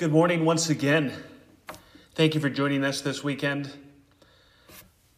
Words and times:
Good 0.00 0.12
morning 0.12 0.46
once 0.46 0.70
again. 0.70 1.12
Thank 2.14 2.34
you 2.34 2.40
for 2.40 2.48
joining 2.48 2.84
us 2.84 3.02
this 3.02 3.22
weekend. 3.22 3.70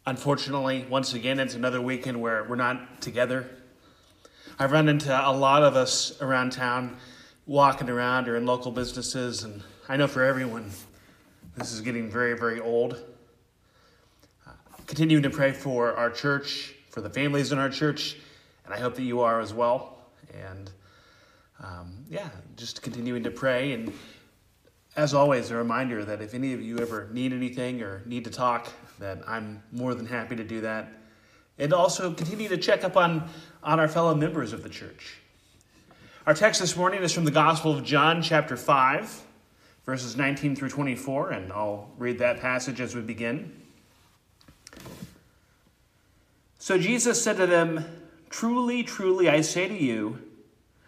Unfortunately, 0.07 0.85
once 0.91 1.15
again, 1.15 1.39
it's 1.39 1.55
another 1.55 1.81
weekend 1.81 2.21
where 2.21 2.43
we're 2.43 2.57
not 2.57 3.01
together. 3.01 3.49
I've 4.59 4.73
run 4.73 4.89
into 4.89 5.13
a 5.13 5.31
lot 5.31 5.63
of 5.63 5.77
us 5.77 6.21
around 6.21 6.51
town 6.51 6.97
walking 7.47 7.89
around 7.89 8.29
or 8.29 8.35
in 8.35 8.45
local 8.45 8.73
businesses, 8.73 9.45
and 9.45 9.63
I 9.89 9.97
know 9.97 10.09
for 10.09 10.25
everyone, 10.25 10.73
this 11.57 11.73
is 11.73 11.81
getting 11.81 12.11
very, 12.11 12.37
very 12.37 12.59
old. 12.59 13.01
Uh, 14.45 14.51
continuing 14.89 15.23
to 15.23 15.31
pray 15.31 15.53
for 15.53 15.95
our 15.95 16.11
church, 16.11 16.75
for 16.91 17.01
the 17.01 17.11
families 17.11 17.53
in 17.53 17.59
our 17.61 17.71
church, 17.71 18.17
and 18.65 18.75
I 18.75 18.81
hope 18.81 18.97
that 18.97 19.05
you 19.05 19.21
are 19.21 19.41
as 19.41 19.55
well. 19.55 19.99
And 20.35 20.73
um, 21.63 22.05
yeah, 22.11 22.31
just 22.57 22.83
continuing 22.83 23.23
to 23.23 23.31
pray 23.31 23.75
and 23.75 23.93
as 24.97 25.15
always, 25.15 25.51
a 25.51 25.57
reminder 25.57 26.05
that 26.05 26.21
if 26.21 26.35
any 26.35 26.53
of 26.53 26.61
you 26.61 26.79
ever 26.79 27.09
need 27.13 27.33
anything 27.33 27.83
or 27.83 28.03
need 28.05 28.25
to 28.25 28.31
talk, 28.31 28.71
that 28.99 29.23
I'm 29.27 29.63
more 29.73 29.95
than 29.95 30.07
happy 30.07 30.37
to 30.37 30.45
do 30.45 30.61
that. 30.61 30.93
And 31.59 31.73
also 31.73 32.13
continue 32.13 32.49
to 32.49 32.59
check 32.59 32.85
up 32.85 32.97
on, 32.97 33.29
on 33.63 33.81
our 33.81 33.89
fellow 33.89 34.15
members 34.15 34.53
of 34.53 34.63
the 34.63 34.69
church. 34.69 35.19
Our 36.27 36.35
text 36.35 36.61
this 36.61 36.77
morning 36.77 37.03
is 37.03 37.13
from 37.13 37.25
the 37.25 37.31
Gospel 37.31 37.77
of 37.77 37.85
John, 37.85 38.23
chapter 38.23 38.57
5, 38.57 39.23
verses 39.87 40.17
19 40.17 40.57
through 40.57 40.69
24, 40.69 41.31
and 41.31 41.53
I'll 41.53 41.91
read 41.97 42.19
that 42.19 42.41
passage 42.41 42.81
as 42.81 42.95
we 42.95 43.01
begin. 43.01 43.53
So 46.59 46.79
Jesus 46.79 47.23
said 47.23 47.39
to 47.39 47.47
them, 47.47 47.85
Truly, 48.31 48.83
truly, 48.83 49.29
I 49.29 49.41
say 49.41 49.69
to 49.69 49.75
you, 49.75 50.19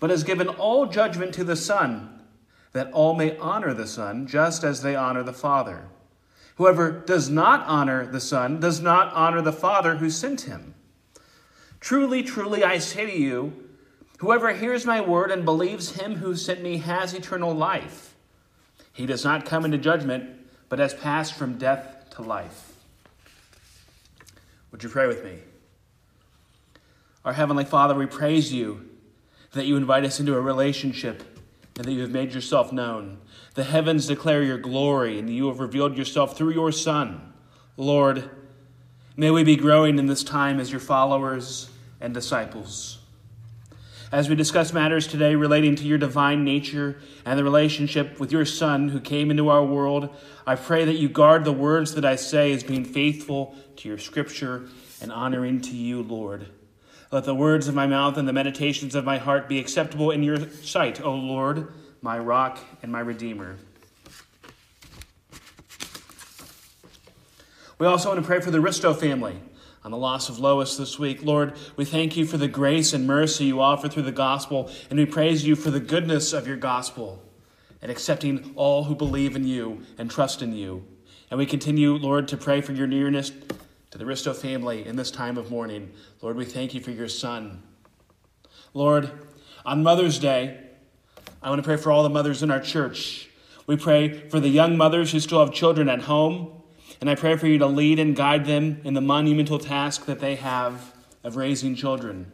but 0.00 0.10
has 0.10 0.24
given 0.24 0.48
all 0.48 0.86
judgment 0.86 1.34
to 1.34 1.44
the 1.44 1.56
Son, 1.56 2.20
that 2.72 2.92
all 2.92 3.14
may 3.14 3.36
honor 3.38 3.74
the 3.74 3.86
Son, 3.86 4.26
just 4.26 4.62
as 4.62 4.82
they 4.82 4.94
honor 4.94 5.22
the 5.22 5.32
Father. 5.32 5.86
Whoever 6.56 6.90
does 6.90 7.28
not 7.28 7.66
honor 7.66 8.06
the 8.06 8.20
Son 8.20 8.60
does 8.60 8.80
not 8.80 9.12
honor 9.14 9.42
the 9.42 9.52
Father 9.52 9.96
who 9.96 10.10
sent 10.10 10.42
him. 10.42 10.74
Truly, 11.80 12.22
truly, 12.22 12.64
I 12.64 12.78
say 12.78 13.06
to 13.06 13.16
you, 13.16 13.52
whoever 14.18 14.52
hears 14.52 14.84
my 14.84 15.00
word 15.00 15.30
and 15.30 15.44
believes 15.44 15.92
him 15.92 16.16
who 16.16 16.34
sent 16.34 16.62
me 16.62 16.78
has 16.78 17.14
eternal 17.14 17.54
life. 17.54 18.14
He 18.92 19.06
does 19.06 19.24
not 19.24 19.46
come 19.46 19.64
into 19.64 19.78
judgment, 19.78 20.28
but 20.68 20.80
has 20.80 20.94
passed 20.94 21.34
from 21.34 21.58
death 21.58 22.10
to 22.10 22.22
life. 22.22 22.72
Would 24.72 24.82
you 24.82 24.88
pray 24.88 25.06
with 25.06 25.24
me? 25.24 25.38
Our 27.24 27.32
Heavenly 27.32 27.64
Father, 27.64 27.94
we 27.94 28.06
praise 28.06 28.52
you 28.52 28.88
that 29.52 29.66
you 29.66 29.76
invite 29.76 30.04
us 30.04 30.20
into 30.20 30.36
a 30.36 30.40
relationship 30.40 31.22
and 31.76 31.86
that 31.86 31.92
you 31.92 32.02
have 32.02 32.10
made 32.10 32.32
yourself 32.34 32.72
known. 32.72 33.18
The 33.54 33.64
heavens 33.64 34.06
declare 34.06 34.42
your 34.42 34.58
glory, 34.58 35.18
and 35.18 35.30
you 35.30 35.48
have 35.48 35.60
revealed 35.60 35.96
yourself 35.96 36.36
through 36.36 36.52
your 36.52 36.72
Son. 36.72 37.32
Lord, 37.76 38.28
may 39.16 39.30
we 39.30 39.44
be 39.44 39.56
growing 39.56 39.98
in 39.98 40.06
this 40.06 40.24
time 40.24 40.60
as 40.60 40.70
your 40.70 40.80
followers 40.80 41.70
and 42.00 42.12
disciples. 42.12 42.98
As 44.10 44.28
we 44.28 44.34
discuss 44.34 44.72
matters 44.72 45.06
today 45.06 45.34
relating 45.34 45.76
to 45.76 45.84
your 45.84 45.98
divine 45.98 46.42
nature 46.42 46.98
and 47.26 47.38
the 47.38 47.44
relationship 47.44 48.18
with 48.18 48.32
your 48.32 48.44
Son 48.44 48.88
who 48.88 49.00
came 49.00 49.30
into 49.30 49.48
our 49.50 49.64
world, 49.64 50.16
I 50.46 50.56
pray 50.56 50.84
that 50.86 50.96
you 50.96 51.08
guard 51.08 51.44
the 51.44 51.52
words 51.52 51.94
that 51.94 52.06
I 52.06 52.16
say 52.16 52.52
as 52.52 52.62
being 52.62 52.84
faithful 52.84 53.54
to 53.76 53.88
your 53.88 53.98
scripture 53.98 54.68
and 55.02 55.12
honoring 55.12 55.60
to 55.60 55.76
you, 55.76 56.02
Lord. 56.02 56.46
Let 57.10 57.24
the 57.24 57.34
words 57.34 57.68
of 57.68 57.74
my 57.74 57.86
mouth 57.86 58.18
and 58.18 58.28
the 58.28 58.34
meditations 58.34 58.94
of 58.94 59.02
my 59.02 59.16
heart 59.16 59.48
be 59.48 59.58
acceptable 59.58 60.10
in 60.10 60.22
your 60.22 60.50
sight, 60.50 61.00
O 61.00 61.14
Lord, 61.14 61.72
my 62.02 62.18
rock 62.18 62.58
and 62.82 62.92
my 62.92 63.00
redeemer. 63.00 63.56
We 67.78 67.86
also 67.86 68.10
want 68.10 68.20
to 68.20 68.26
pray 68.26 68.40
for 68.40 68.50
the 68.50 68.58
Risto 68.58 68.94
family 68.94 69.40
on 69.84 69.90
the 69.90 69.96
loss 69.96 70.28
of 70.28 70.38
Lois 70.38 70.76
this 70.76 70.98
week. 70.98 71.22
Lord, 71.22 71.54
we 71.76 71.86
thank 71.86 72.14
you 72.14 72.26
for 72.26 72.36
the 72.36 72.48
grace 72.48 72.92
and 72.92 73.06
mercy 73.06 73.46
you 73.46 73.60
offer 73.60 73.88
through 73.88 74.02
the 74.02 74.12
gospel, 74.12 74.70
and 74.90 74.98
we 74.98 75.06
praise 75.06 75.46
you 75.46 75.56
for 75.56 75.70
the 75.70 75.80
goodness 75.80 76.34
of 76.34 76.46
your 76.46 76.58
gospel 76.58 77.22
and 77.80 77.90
accepting 77.90 78.52
all 78.54 78.84
who 78.84 78.94
believe 78.94 79.34
in 79.34 79.46
you 79.46 79.80
and 79.96 80.10
trust 80.10 80.42
in 80.42 80.52
you. 80.52 80.84
And 81.30 81.38
we 81.38 81.46
continue, 81.46 81.94
Lord, 81.94 82.28
to 82.28 82.36
pray 82.36 82.60
for 82.60 82.72
your 82.72 82.86
nearness 82.86 83.32
to 83.90 83.98
the 83.98 84.04
Risto 84.04 84.34
family 84.34 84.86
in 84.86 84.96
this 84.96 85.10
time 85.10 85.38
of 85.38 85.50
mourning. 85.50 85.92
Lord, 86.20 86.36
we 86.36 86.44
thank 86.44 86.74
you 86.74 86.80
for 86.80 86.90
your 86.90 87.08
son. 87.08 87.62
Lord, 88.74 89.10
on 89.64 89.82
Mother's 89.82 90.18
Day, 90.18 90.60
I 91.42 91.48
want 91.48 91.58
to 91.60 91.66
pray 91.66 91.76
for 91.76 91.90
all 91.90 92.02
the 92.02 92.10
mothers 92.10 92.42
in 92.42 92.50
our 92.50 92.60
church. 92.60 93.30
We 93.66 93.76
pray 93.76 94.28
for 94.28 94.40
the 94.40 94.48
young 94.48 94.76
mothers 94.76 95.12
who 95.12 95.20
still 95.20 95.40
have 95.40 95.54
children 95.54 95.88
at 95.88 96.02
home, 96.02 96.62
and 97.00 97.08
I 97.08 97.14
pray 97.14 97.36
for 97.36 97.46
you 97.46 97.58
to 97.58 97.66
lead 97.66 97.98
and 97.98 98.16
guide 98.16 98.44
them 98.44 98.80
in 98.84 98.94
the 98.94 99.00
monumental 99.00 99.58
task 99.58 100.06
that 100.06 100.20
they 100.20 100.36
have 100.36 100.94
of 101.24 101.36
raising 101.36 101.74
children. 101.74 102.32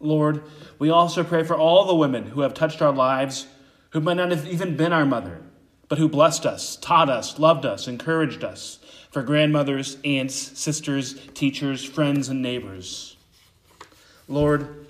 Lord, 0.00 0.42
we 0.78 0.90
also 0.90 1.24
pray 1.24 1.42
for 1.42 1.56
all 1.56 1.84
the 1.84 1.94
women 1.94 2.26
who 2.26 2.42
have 2.42 2.54
touched 2.54 2.82
our 2.82 2.92
lives, 2.92 3.46
who 3.90 4.00
might 4.00 4.14
not 4.14 4.30
have 4.30 4.46
even 4.46 4.76
been 4.76 4.92
our 4.92 5.06
mother, 5.06 5.40
but 5.88 5.98
who 5.98 6.08
blessed 6.08 6.44
us, 6.44 6.76
taught 6.76 7.08
us, 7.08 7.38
loved 7.38 7.64
us, 7.64 7.88
encouraged 7.88 8.44
us, 8.44 8.78
for 9.16 9.22
grandmothers, 9.22 9.96
aunts, 10.04 10.34
sisters, 10.34 11.14
teachers, 11.32 11.82
friends, 11.82 12.28
and 12.28 12.42
neighbors. 12.42 13.16
Lord, 14.28 14.86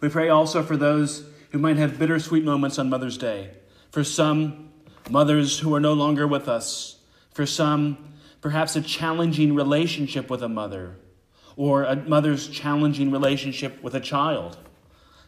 we 0.00 0.08
pray 0.08 0.30
also 0.30 0.62
for 0.62 0.74
those 0.74 1.24
who 1.50 1.58
might 1.58 1.76
have 1.76 1.98
bittersweet 1.98 2.44
moments 2.44 2.78
on 2.78 2.88
Mother's 2.88 3.18
Day. 3.18 3.50
For 3.90 4.04
some, 4.04 4.70
mothers 5.10 5.58
who 5.58 5.74
are 5.74 5.80
no 5.80 5.92
longer 5.92 6.26
with 6.26 6.48
us. 6.48 6.96
For 7.34 7.44
some, 7.44 8.14
perhaps 8.40 8.74
a 8.74 8.80
challenging 8.80 9.54
relationship 9.54 10.30
with 10.30 10.42
a 10.42 10.48
mother, 10.48 10.96
or 11.56 11.82
a 11.82 11.96
mother's 11.96 12.48
challenging 12.48 13.10
relationship 13.10 13.82
with 13.82 13.94
a 13.94 14.00
child. 14.00 14.56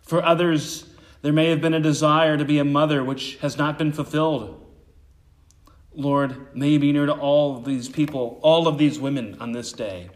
For 0.00 0.24
others, 0.24 0.86
there 1.20 1.34
may 1.34 1.50
have 1.50 1.60
been 1.60 1.74
a 1.74 1.78
desire 1.80 2.38
to 2.38 2.44
be 2.46 2.58
a 2.58 2.64
mother 2.64 3.04
which 3.04 3.36
has 3.42 3.58
not 3.58 3.76
been 3.76 3.92
fulfilled. 3.92 4.61
Lord, 5.94 6.54
may 6.56 6.70
you 6.70 6.78
be 6.78 6.92
near 6.92 7.06
to 7.06 7.12
all 7.12 7.56
of 7.56 7.64
these 7.64 7.88
people, 7.88 8.40
all 8.42 8.66
of 8.66 8.78
these 8.78 8.98
women 8.98 9.36
on 9.40 9.52
this 9.52 9.72
day. 9.72 10.08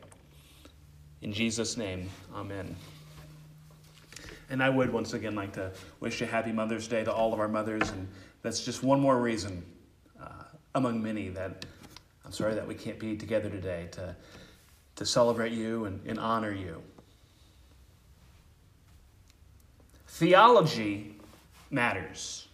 In 1.21 1.33
Jesus' 1.33 1.77
name, 1.77 2.09
amen. 2.35 2.77
And 4.49 4.63
I 4.63 4.71
would 4.71 4.93
once 4.93 5.13
again 5.13 5.35
like 5.35 5.53
to 5.55 5.73
wish 6.01 6.23
a 6.23 6.27
happy 6.27 6.53
Mother's 6.53 6.89
Day 6.89 7.05
to 7.05 7.13
all 7.13 7.33
of 7.35 7.41
our 7.41 7.49
mothers. 7.49 7.91
And 7.91 8.09
that's 8.43 8.65
just 8.65 8.83
one 8.83 9.01
more 9.01 9.19
reason 9.21 9.65
uh, 10.21 10.45
among 10.75 11.03
many 11.03 11.29
that 11.31 11.67
I'm 12.25 12.33
sorry 12.33 12.55
that 12.55 12.67
we 12.67 12.75
can't 12.75 12.99
be 12.99 13.17
together 13.17 13.51
today 13.51 13.89
to, 13.93 14.17
to 14.97 15.07
celebrate 15.07 15.53
you 15.53 15.85
and, 15.85 16.01
and 16.07 16.19
honor 16.19 16.53
you. 16.53 16.83
Theology 20.09 21.17
matters. 21.71 22.46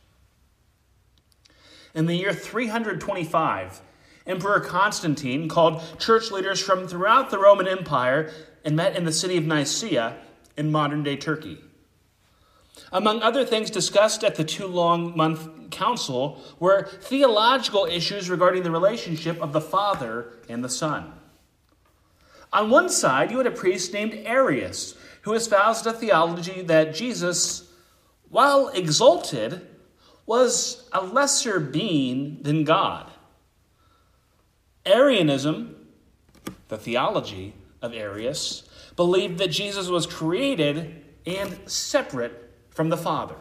In 1.95 2.07
the 2.07 2.15
year 2.15 2.33
325, 2.33 3.83
Emperor 4.27 4.61
Constantine 4.61 5.49
called 5.49 5.83
church 5.99 6.31
leaders 6.31 6.61
from 6.61 6.87
throughout 6.87 7.31
the 7.31 7.39
Roman 7.39 7.69
Empire 7.69 8.33
and 8.65 8.77
met 8.77 8.97
in 8.97 9.05
the 9.05 9.13
city 9.13 9.37
of 9.37 9.45
Nicaea 9.45 10.17
in 10.57 10.71
modern 10.71 11.03
day 11.03 11.17
Turkey. 11.17 11.59
Among 12.91 13.23
other 13.23 13.45
things 13.45 13.71
discussed 13.71 14.25
at 14.25 14.37
the 14.37 14.45
two 14.45 14.67
long 14.67 15.17
month 15.17 15.71
council 15.71 16.43
were 16.59 16.89
theological 17.03 17.87
issues 17.87 18.31
regarding 18.31 18.63
the 18.63 18.71
relationship 18.71 19.41
of 19.43 19.53
the 19.53 19.61
Father 19.61 20.33
and 20.49 20.65
the 20.65 20.69
Son. 20.69 21.13
On 22.53 22.71
one 22.71 22.89
side, 22.89 23.31
you 23.31 23.39
had 23.39 23.47
a 23.47 23.51
priest 23.51 23.93
named 23.93 24.15
Arius 24.25 24.95
who 25.23 25.33
espoused 25.33 25.87
a 25.87 25.93
theology 25.93 26.63
that 26.63 26.95
Jesus, 26.95 27.71
while 28.29 28.69
exalted, 28.69 29.67
was 30.27 30.89
a 30.93 31.03
lesser 31.03 31.61
being 31.61 32.39
than 32.43 32.65
God. 32.65 33.11
Arianism, 34.87 35.77
the 36.69 36.79
theology 36.79 37.55
of 37.81 37.93
Arius, 37.93 38.69
believed 38.97 39.39
that 39.39 39.49
Jesus 39.49 39.89
was 39.89 40.07
created 40.07 41.05
and 41.27 41.59
separate 41.67 42.53
from 42.71 42.89
the 42.89 42.97
Father. 42.97 43.37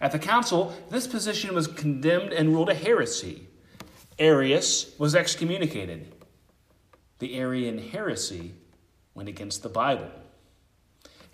At 0.00 0.12
the 0.12 0.18
council, 0.18 0.74
this 0.90 1.06
position 1.06 1.54
was 1.54 1.66
condemned 1.66 2.32
and 2.32 2.50
ruled 2.50 2.68
a 2.68 2.74
heresy. 2.74 3.46
Arius 4.18 4.94
was 4.98 5.14
excommunicated. 5.14 6.12
The 7.18 7.36
Arian 7.38 7.78
heresy 7.78 8.54
went 9.14 9.28
against 9.28 9.62
the 9.62 9.68
Bible. 9.68 10.10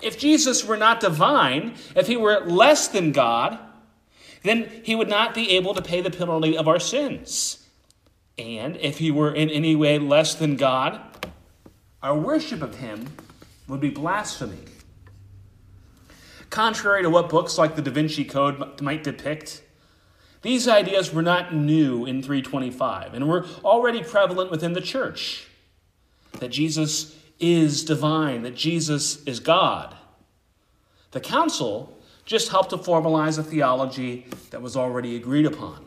If 0.02 0.19
Jesus 0.19 0.64
were 0.64 0.76
not 0.76 1.00
divine, 1.00 1.75
if 1.97 2.06
he 2.06 2.17
were 2.17 2.41
less 2.41 2.88
than 2.88 3.12
God, 3.12 3.58
then 4.43 4.71
he 4.83 4.95
would 4.95 5.09
not 5.09 5.35
be 5.35 5.51
able 5.51 5.75
to 5.75 5.83
pay 5.83 6.01
the 6.01 6.11
penalty 6.11 6.57
of 6.57 6.67
our 6.67 6.81
sins. 6.81 7.67
And 8.39 8.77
if 8.77 8.99
he 8.99 9.11
were 9.11 9.35
in 9.35 9.51
any 9.51 9.77
way 9.77 9.99
less 9.99 10.35
than 10.35 10.57
God, 10.57 11.01
our 12.03 12.17
worship 12.17 12.63
of 12.63 12.77
him 12.77 13.09
would 13.69 13.81
be 13.81 13.91
blasphemy. 13.91 14.65
Contrary 16.49 17.03
to 17.03 17.11
what 17.11 17.29
books 17.29 17.59
like 17.59 17.77
the 17.77 17.83
Da 17.83 17.91
Vinci 17.91 18.25
Code 18.25 18.81
might 18.81 19.05
depict, 19.05 19.63
these 20.43 20.67
ideas 20.67 21.13
were 21.13 21.23
not 21.23 21.55
new 21.55 22.07
in 22.07 22.23
325 22.23 23.15
and 23.15 23.29
were 23.29 23.45
already 23.63 24.03
prevalent 24.03 24.51
within 24.51 24.73
the 24.73 24.81
church 24.81 25.47
that 26.39 26.49
Jesus 26.49 27.17
is 27.39 27.85
divine, 27.85 28.43
that 28.43 28.57
Jesus 28.57 29.23
is 29.25 29.39
God. 29.39 29.95
The 31.11 31.21
council 31.21 31.97
just 32.25 32.51
helped 32.51 32.71
to 32.71 32.77
formalize 32.77 33.39
a 33.39 33.43
theology 33.43 34.27
that 34.51 34.63
was 34.63 34.77
already 34.77 35.17
agreed 35.17 35.47
upon. 35.47 35.85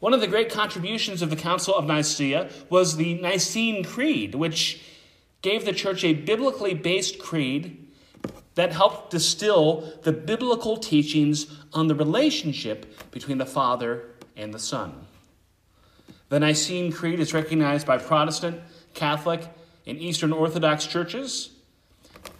One 0.00 0.12
of 0.12 0.20
the 0.20 0.26
great 0.26 0.50
contributions 0.50 1.22
of 1.22 1.30
the 1.30 1.36
Council 1.36 1.74
of 1.74 1.86
Nicaea 1.86 2.50
was 2.68 2.96
the 2.96 3.14
Nicene 3.14 3.82
Creed, 3.82 4.34
which 4.34 4.82
gave 5.42 5.64
the 5.64 5.72
church 5.72 6.04
a 6.04 6.12
biblically 6.12 6.74
based 6.74 7.18
creed 7.18 7.88
that 8.56 8.72
helped 8.72 9.10
distill 9.10 9.92
the 10.02 10.12
biblical 10.12 10.76
teachings 10.76 11.46
on 11.72 11.86
the 11.88 11.94
relationship 11.94 13.10
between 13.10 13.38
the 13.38 13.46
Father 13.46 14.04
and 14.36 14.52
the 14.52 14.58
Son. 14.58 15.06
The 16.28 16.40
Nicene 16.40 16.90
Creed 16.90 17.20
is 17.20 17.32
recognized 17.32 17.86
by 17.86 17.98
Protestant, 17.98 18.60
Catholic, 18.94 19.42
and 19.86 19.98
Eastern 19.98 20.32
Orthodox 20.32 20.86
churches, 20.86 21.50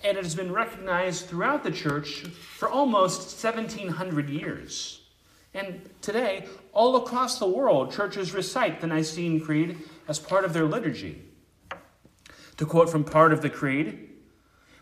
and 0.07 0.17
it 0.17 0.23
has 0.23 0.37
been 0.37 0.53
recognized 0.53 1.27
throughout 1.27 1.65
the 1.65 1.71
church 1.71 2.21
for 2.59 2.69
almost 2.69 3.43
1700 3.43 4.31
years. 4.31 5.01
And 5.53 5.91
today, 6.01 6.47
all 6.73 6.95
across 6.97 7.41
the 7.41 7.49
world, 7.49 7.93
churches 7.93 8.33
recite 8.33 8.81
the 8.81 8.87
Nicene 8.87 9.41
Creed 9.41 9.79
as 10.07 10.21
part 10.21 10.45
of 10.45 10.53
their 10.53 10.65
liturgy. 10.65 11.23
To 12.59 12.67
quote 12.67 12.89
from 12.89 13.03
part 13.03 13.33
of 13.33 13.43
the 13.43 13.51
Creed, 13.51 14.11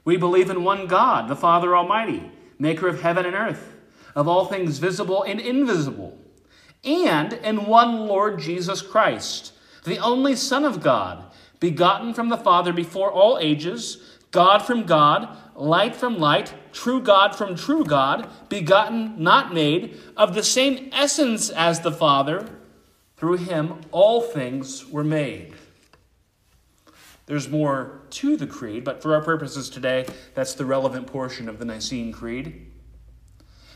we 0.05 0.19
believe 0.19 0.50
in 0.50 0.62
one 0.62 0.87
God, 0.87 1.29
the 1.29 1.37
Father 1.37 1.75
Almighty, 1.75 2.31
maker 2.59 2.87
of 2.87 3.00
heaven 3.00 3.25
and 3.25 3.35
earth, 3.35 3.75
of 4.15 4.29
all 4.29 4.44
things 4.44 4.77
visible 4.77 5.23
and 5.23 5.41
invisible, 5.41 6.19
and 6.85 7.32
in 7.32 7.65
one 7.65 8.06
Lord 8.06 8.41
Jesus 8.41 8.82
Christ, 8.82 9.55
the 9.85 9.99
only 9.99 10.37
Son 10.37 10.67
of 10.67 10.82
God, 10.82 11.25
begotten 11.61 12.12
from 12.12 12.29
the 12.29 12.37
Father 12.37 12.75
before 12.75 13.11
all 13.11 13.38
ages, 13.41 14.14
God 14.35 14.63
from 14.63 14.83
God, 14.83 15.29
light 15.55 15.95
from 15.95 16.19
light, 16.19 16.53
true 16.73 17.01
God 17.01 17.37
from 17.37 17.55
true 17.55 17.85
God, 17.85 18.29
begotten, 18.49 19.15
not 19.17 19.55
made, 19.55 19.97
of 20.17 20.35
the 20.35 20.43
same 20.43 20.91
essence 20.93 21.51
as 21.51 21.81
the 21.81 21.93
Father. 21.93 22.49
Through 23.17 23.37
him 23.37 23.81
all 23.93 24.21
things 24.21 24.91
were 24.91 25.05
made. 25.05 25.55
There's 27.27 27.49
more 27.49 28.03
to 28.11 28.37
the 28.37 28.49
creed, 28.49 28.83
but 28.83 29.01
for 29.01 29.15
our 29.15 29.23
purposes 29.23 29.71
today, 29.71 30.05
that's 30.35 30.55
the 30.55 30.67
relevant 30.67 31.07
portion 31.07 31.49
of 31.49 31.61
the 31.61 31.65
Nicene 31.65 32.13
Creed. 32.13 32.67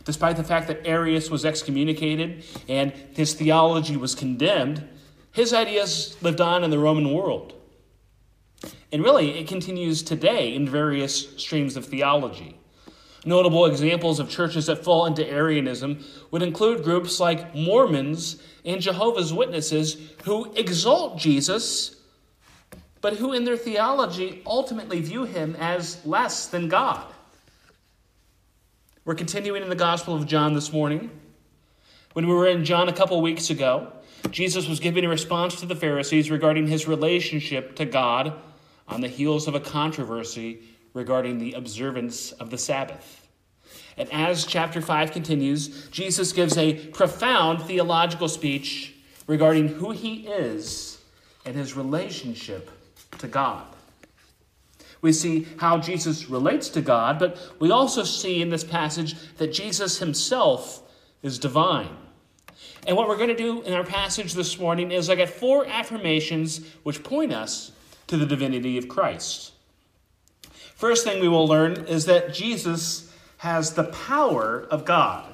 Despite 0.04 0.36
the 0.36 0.44
fact 0.44 0.66
that 0.66 0.84
Arius 0.84 1.30
was 1.30 1.44
excommunicated 1.44 2.44
and 2.68 2.92
his 3.14 3.32
theology 3.34 3.96
was 3.96 4.16
condemned, 4.16 4.88
his 5.30 5.54
ideas 5.54 6.16
lived 6.20 6.40
on 6.40 6.64
in 6.64 6.70
the 6.70 6.80
Roman 6.80 7.14
world. 7.14 7.54
And 8.92 9.02
really, 9.02 9.38
it 9.38 9.48
continues 9.48 10.02
today 10.02 10.54
in 10.54 10.68
various 10.68 11.36
streams 11.36 11.76
of 11.76 11.86
theology. 11.86 12.58
Notable 13.24 13.66
examples 13.66 14.20
of 14.20 14.30
churches 14.30 14.66
that 14.66 14.84
fall 14.84 15.06
into 15.06 15.28
Arianism 15.28 16.04
would 16.30 16.42
include 16.42 16.84
groups 16.84 17.20
like 17.20 17.54
Mormons 17.54 18.42
and 18.64 18.80
Jehovah's 18.80 19.32
Witnesses 19.32 19.96
who 20.24 20.52
exalt 20.54 21.18
Jesus 21.18 21.96
but 23.00 23.14
who 23.16 23.32
in 23.32 23.44
their 23.44 23.56
theology 23.56 24.42
ultimately 24.46 25.00
view 25.00 25.24
him 25.24 25.56
as 25.58 26.04
less 26.04 26.46
than 26.48 26.68
God. 26.68 27.06
We're 29.04 29.14
continuing 29.14 29.62
in 29.62 29.68
the 29.68 29.76
Gospel 29.76 30.14
of 30.14 30.26
John 30.26 30.52
this 30.52 30.72
morning. 30.72 31.10
When 32.12 32.26
we 32.26 32.34
were 32.34 32.48
in 32.48 32.64
John 32.64 32.88
a 32.88 32.92
couple 32.92 33.20
weeks 33.22 33.50
ago, 33.50 33.92
Jesus 34.30 34.68
was 34.68 34.80
giving 34.80 35.04
a 35.04 35.08
response 35.08 35.60
to 35.60 35.66
the 35.66 35.76
Pharisees 35.76 36.30
regarding 36.30 36.66
his 36.66 36.88
relationship 36.88 37.76
to 37.76 37.84
God 37.84 38.34
on 38.88 39.00
the 39.00 39.08
heels 39.08 39.46
of 39.46 39.54
a 39.54 39.60
controversy 39.60 40.62
regarding 40.94 41.38
the 41.38 41.52
observance 41.52 42.32
of 42.32 42.50
the 42.50 42.58
Sabbath. 42.58 43.28
And 43.96 44.10
as 44.12 44.46
chapter 44.46 44.80
5 44.80 45.12
continues, 45.12 45.88
Jesus 45.88 46.32
gives 46.32 46.56
a 46.56 46.74
profound 46.88 47.62
theological 47.62 48.28
speech 48.28 48.94
regarding 49.26 49.68
who 49.68 49.90
he 49.90 50.26
is 50.26 51.00
and 51.44 51.54
his 51.54 51.76
relationship 51.76 52.70
to 53.18 53.28
God. 53.28 53.64
We 55.00 55.12
see 55.12 55.46
how 55.58 55.78
Jesus 55.78 56.28
relates 56.28 56.68
to 56.70 56.80
God, 56.80 57.18
but 57.18 57.38
we 57.60 57.70
also 57.70 58.02
see 58.02 58.42
in 58.42 58.50
this 58.50 58.64
passage 58.64 59.14
that 59.36 59.52
Jesus 59.52 59.98
himself 59.98 60.82
is 61.22 61.38
divine. 61.38 61.96
And 62.86 62.96
what 62.96 63.08
we're 63.08 63.16
going 63.16 63.28
to 63.28 63.36
do 63.36 63.62
in 63.62 63.72
our 63.74 63.84
passage 63.84 64.34
this 64.34 64.58
morning 64.58 64.90
is 64.90 65.08
look 65.08 65.18
at 65.18 65.28
four 65.28 65.66
affirmations 65.66 66.64
which 66.82 67.02
point 67.02 67.32
us 67.32 67.72
to 68.08 68.16
the 68.16 68.26
divinity 68.26 68.76
of 68.76 68.88
Christ. 68.88 69.52
First 70.74 71.04
thing 71.04 71.20
we 71.20 71.28
will 71.28 71.46
learn 71.46 71.86
is 71.86 72.06
that 72.06 72.34
Jesus 72.34 73.12
has 73.38 73.74
the 73.74 73.84
power 73.84 74.66
of 74.70 74.84
God. 74.84 75.24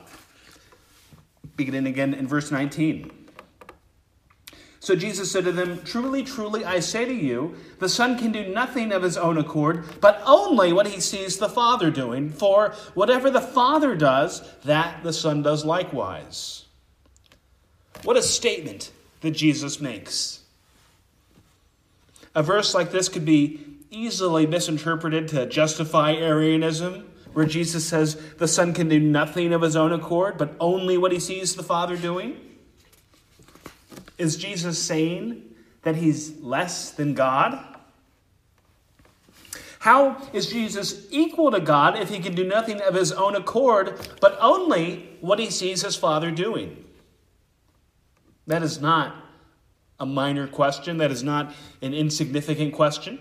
Beginning 1.56 1.86
again 1.86 2.14
in 2.14 2.26
verse 2.28 2.50
19. 2.50 3.10
So 4.80 4.94
Jesus 4.94 5.32
said 5.32 5.44
to 5.44 5.52
them, 5.52 5.82
Truly, 5.82 6.22
truly, 6.22 6.62
I 6.62 6.80
say 6.80 7.06
to 7.06 7.14
you, 7.14 7.56
the 7.78 7.88
Son 7.88 8.18
can 8.18 8.32
do 8.32 8.52
nothing 8.52 8.92
of 8.92 9.02
his 9.02 9.16
own 9.16 9.38
accord, 9.38 9.84
but 10.02 10.22
only 10.26 10.74
what 10.74 10.86
he 10.86 11.00
sees 11.00 11.38
the 11.38 11.48
Father 11.48 11.90
doing. 11.90 12.28
For 12.28 12.74
whatever 12.92 13.30
the 13.30 13.40
Father 13.40 13.94
does, 13.94 14.42
that 14.64 15.02
the 15.02 15.12
Son 15.14 15.42
does 15.42 15.64
likewise. 15.64 16.66
What 18.02 18.18
a 18.18 18.22
statement 18.22 18.90
that 19.22 19.30
Jesus 19.30 19.80
makes. 19.80 20.43
A 22.34 22.42
verse 22.42 22.74
like 22.74 22.90
this 22.90 23.08
could 23.08 23.24
be 23.24 23.60
easily 23.90 24.46
misinterpreted 24.46 25.28
to 25.28 25.46
justify 25.46 26.12
Arianism, 26.12 27.10
where 27.32 27.46
Jesus 27.46 27.86
says 27.86 28.16
the 28.38 28.48
Son 28.48 28.72
can 28.72 28.88
do 28.88 28.98
nothing 28.98 29.52
of 29.52 29.62
his 29.62 29.76
own 29.76 29.92
accord, 29.92 30.36
but 30.36 30.56
only 30.58 30.98
what 30.98 31.12
he 31.12 31.20
sees 31.20 31.54
the 31.54 31.62
Father 31.62 31.96
doing. 31.96 32.40
Is 34.18 34.36
Jesus 34.36 34.82
saying 34.82 35.42
that 35.82 35.96
he's 35.96 36.40
less 36.40 36.90
than 36.90 37.14
God? 37.14 37.64
How 39.80 40.16
is 40.32 40.46
Jesus 40.46 41.06
equal 41.10 41.50
to 41.50 41.60
God 41.60 41.98
if 41.98 42.08
he 42.08 42.18
can 42.18 42.34
do 42.34 42.44
nothing 42.44 42.80
of 42.80 42.94
his 42.94 43.12
own 43.12 43.36
accord, 43.36 44.08
but 44.20 44.38
only 44.40 45.10
what 45.20 45.38
he 45.38 45.50
sees 45.50 45.82
his 45.82 45.94
Father 45.94 46.30
doing? 46.30 46.84
That 48.46 48.62
is 48.62 48.80
not 48.80 49.23
a 50.00 50.06
minor 50.06 50.46
question, 50.46 50.98
that 50.98 51.10
is 51.10 51.22
not 51.22 51.54
an 51.82 51.94
insignificant 51.94 52.74
question. 52.74 53.18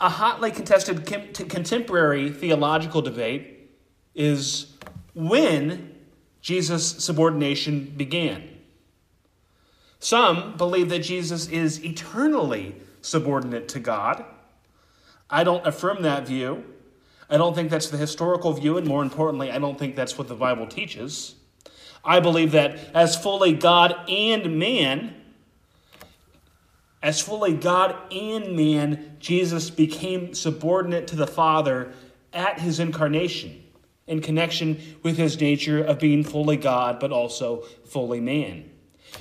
A 0.00 0.08
hotly 0.08 0.50
contested 0.50 1.06
contemporary 1.06 2.30
theological 2.30 3.00
debate 3.00 3.70
is 4.14 4.76
when 5.14 5.94
Jesus' 6.40 7.04
subordination 7.04 7.94
began. 7.96 8.48
Some 10.00 10.56
believe 10.56 10.88
that 10.90 11.00
Jesus 11.00 11.48
is 11.48 11.84
eternally 11.84 12.76
subordinate 13.00 13.68
to 13.68 13.80
God. 13.80 14.24
I 15.30 15.44
don't 15.44 15.66
affirm 15.66 16.02
that 16.02 16.26
view. 16.26 16.64
I 17.30 17.36
don't 17.36 17.54
think 17.54 17.70
that's 17.70 17.90
the 17.90 17.96
historical 17.96 18.52
view, 18.52 18.78
and 18.78 18.86
more 18.86 19.02
importantly, 19.02 19.50
I 19.50 19.58
don't 19.58 19.78
think 19.78 19.94
that's 19.94 20.16
what 20.16 20.28
the 20.28 20.34
Bible 20.34 20.66
teaches. 20.66 21.34
I 22.04 22.20
believe 22.20 22.52
that 22.52 22.78
as 22.94 23.16
fully 23.16 23.52
God 23.52 23.94
and 24.08 24.58
man, 24.58 25.14
as 27.02 27.20
fully 27.20 27.54
God 27.54 27.96
and 28.12 28.56
man, 28.56 29.16
Jesus 29.20 29.70
became 29.70 30.34
subordinate 30.34 31.06
to 31.08 31.16
the 31.16 31.26
Father 31.26 31.92
at 32.32 32.60
his 32.60 32.80
incarnation 32.80 33.62
in 34.06 34.20
connection 34.20 34.80
with 35.02 35.16
his 35.16 35.40
nature 35.40 35.82
of 35.82 35.98
being 35.98 36.24
fully 36.24 36.56
God 36.56 36.98
but 36.98 37.12
also 37.12 37.62
fully 37.84 38.20
man. 38.20 38.70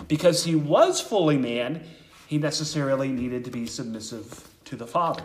Because 0.08 0.44
he 0.46 0.56
was 0.56 1.02
fully 1.02 1.38
man, 1.38 1.84
he 2.28 2.38
necessarily 2.38 3.10
needed 3.10 3.46
to 3.46 3.52
be 3.52 3.66
submissive 3.66 4.48
to 4.66 4.76
the 4.76 4.88
Father. 4.88 5.24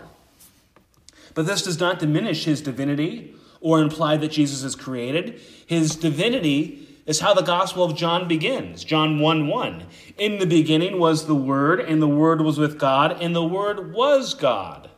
But 1.34 1.46
this 1.46 1.62
does 1.62 1.80
not 1.80 1.98
diminish 1.98 2.44
his 2.44 2.60
divinity 2.60 3.34
or 3.60 3.80
imply 3.80 4.16
that 4.18 4.28
Jesus 4.28 4.62
is 4.62 4.74
created. 4.74 5.40
His 5.66 5.96
divinity 5.96 6.88
is 7.06 7.20
how 7.20 7.34
the 7.34 7.42
Gospel 7.42 7.84
of 7.84 7.96
John 7.96 8.28
begins. 8.28 8.84
John 8.84 9.18
1 9.18 9.48
1. 9.48 9.84
In 10.18 10.38
the 10.38 10.46
beginning 10.46 10.98
was 10.98 11.26
the 11.26 11.34
Word, 11.34 11.80
and 11.80 12.00
the 12.00 12.08
Word 12.08 12.40
was 12.40 12.58
with 12.58 12.78
God, 12.78 13.20
and 13.20 13.34
the 13.34 13.44
Word 13.44 13.92
was 13.92 14.34
God. 14.34 14.88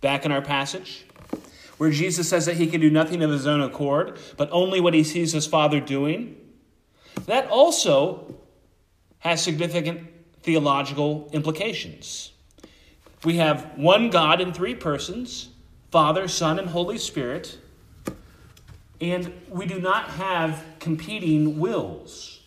Back 0.00 0.24
in 0.24 0.32
our 0.32 0.42
passage, 0.42 1.06
where 1.78 1.90
Jesus 1.90 2.28
says 2.28 2.46
that 2.46 2.56
he 2.56 2.66
can 2.66 2.80
do 2.80 2.90
nothing 2.90 3.22
of 3.22 3.30
his 3.30 3.46
own 3.46 3.60
accord, 3.60 4.18
but 4.36 4.48
only 4.52 4.80
what 4.80 4.94
he 4.94 5.02
sees 5.02 5.32
his 5.32 5.46
Father 5.46 5.80
doing, 5.80 6.36
that 7.26 7.48
also 7.48 8.34
has 9.18 9.42
significant 9.42 10.08
theological 10.42 11.28
implications. 11.32 12.32
We 13.24 13.36
have 13.36 13.72
one 13.76 14.10
God 14.10 14.40
in 14.40 14.52
three 14.52 14.74
persons 14.74 15.48
Father, 15.90 16.28
Son, 16.28 16.58
and 16.58 16.68
Holy 16.68 16.98
Spirit, 16.98 17.58
and 19.00 19.32
we 19.48 19.66
do 19.66 19.80
not 19.80 20.10
have 20.10 20.64
competing 20.78 21.58
wills. 21.58 22.40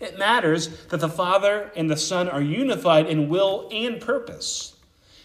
It 0.00 0.18
matters 0.18 0.68
that 0.86 1.00
the 1.00 1.08
Father 1.08 1.70
and 1.76 1.90
the 1.90 1.96
Son 1.96 2.28
are 2.28 2.42
unified 2.42 3.06
in 3.06 3.28
will 3.28 3.68
and 3.72 4.00
purpose. 4.00 4.76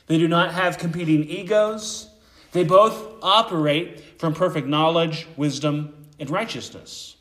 They 0.07 0.17
do 0.17 0.27
not 0.27 0.53
have 0.53 0.77
competing 0.77 1.23
egos. 1.29 2.09
They 2.51 2.63
both 2.63 3.15
operate 3.21 4.19
from 4.19 4.33
perfect 4.33 4.67
knowledge, 4.67 5.27
wisdom, 5.35 6.07
and 6.19 6.29
righteousness. 6.29 7.15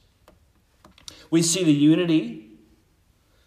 We 1.31 1.43
see 1.43 1.65
the 1.65 1.73
unity 1.73 2.51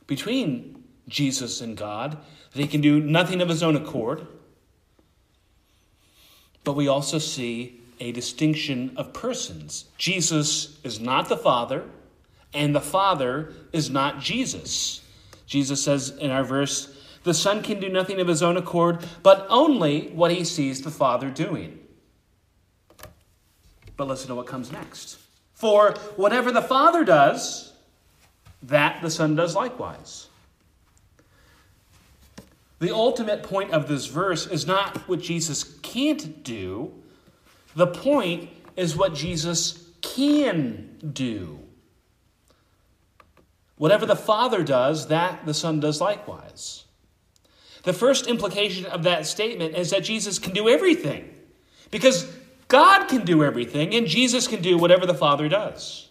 between 0.08 0.84
Jesus 1.08 1.62
and 1.62 1.76
God, 1.76 2.18
that 2.52 2.60
he 2.60 2.68
can 2.68 2.82
do 2.82 3.00
nothing 3.00 3.42
of 3.42 3.50
his 3.50 3.64
own 3.64 3.76
accord. 3.76 4.26
But 6.64 6.74
we 6.74 6.88
also 6.88 7.18
see 7.18 7.82
a 8.03 8.12
distinction 8.12 8.91
of 8.98 9.13
persons. 9.13 9.86
Jesus 9.98 10.77
is 10.83 11.00
not 11.00 11.29
the 11.29 11.38
Father, 11.38 11.86
and 12.53 12.75
the 12.75 12.81
Father 12.81 13.53
is 13.72 13.89
not 13.89 14.19
Jesus. 14.19 15.01
Jesus 15.45 15.81
says 15.81 16.10
in 16.10 16.29
our 16.29 16.43
verse, 16.43 16.93
the 17.24 17.33
Son 17.33 17.63
can 17.63 17.79
do 17.79 17.88
nothing 17.88 18.19
of 18.19 18.27
his 18.27 18.43
own 18.43 18.57
accord, 18.57 19.05
but 19.24 19.48
only 19.50 20.10
what 20.10 20.31
he 20.31 20.43
sees 20.43 20.81
the 20.81 20.91
Father 20.91 21.29
doing. 21.29 21.79
But 23.95 24.10
listen 24.10 24.27
to 24.27 24.36
what 24.36 24.48
comes 24.48 24.69
next. 24.69 25.17
For 25.53 25.93
whatever 26.17 26.51
the 26.51 26.62
Father 26.62 27.05
does, 27.05 27.72
that 28.63 29.01
the 29.01 29.10
Son 29.10 29.33
does 29.33 29.55
likewise. 29.55 30.27
The 32.79 32.93
ultimate 32.93 33.43
point 33.43 33.72
of 33.72 33.88
this 33.88 34.07
verse 34.07 34.45
is 34.45 34.67
not 34.67 35.07
what 35.07 35.22
Jesus 35.22 35.63
can't 35.81 36.43
do, 36.43 36.91
the 37.75 37.88
point 37.88 38.50
is 38.75 38.96
what 38.96 39.13
Jesus 39.13 39.88
can 40.01 40.98
do. 41.13 41.60
Whatever 43.77 44.06
the 44.06 44.15
Father 44.15 44.63
does, 44.63 45.08
that 45.08 45.46
the 45.46 45.53
Son 45.53 45.80
does 45.80 46.00
likewise. 46.00 46.86
The 47.84 47.94
first 47.94 48.27
implication 48.27 48.86
of 48.86 49.03
that 49.03 49.25
statement 49.25 49.75
is 49.75 49.89
that 49.89 50.03
Jesus 50.03 50.39
can 50.39 50.53
do 50.53 50.70
everything. 50.70 51.30
Because 51.92 52.32
God 52.68 53.08
can 53.08 53.25
do 53.25 53.44
everything, 53.44 53.94
and 53.94 54.08
Jesus 54.08 54.48
can 54.48 54.62
do 54.62 54.77
whatever 54.77 55.06
the 55.06 55.13
Father 55.13 55.50
does. 55.50 56.10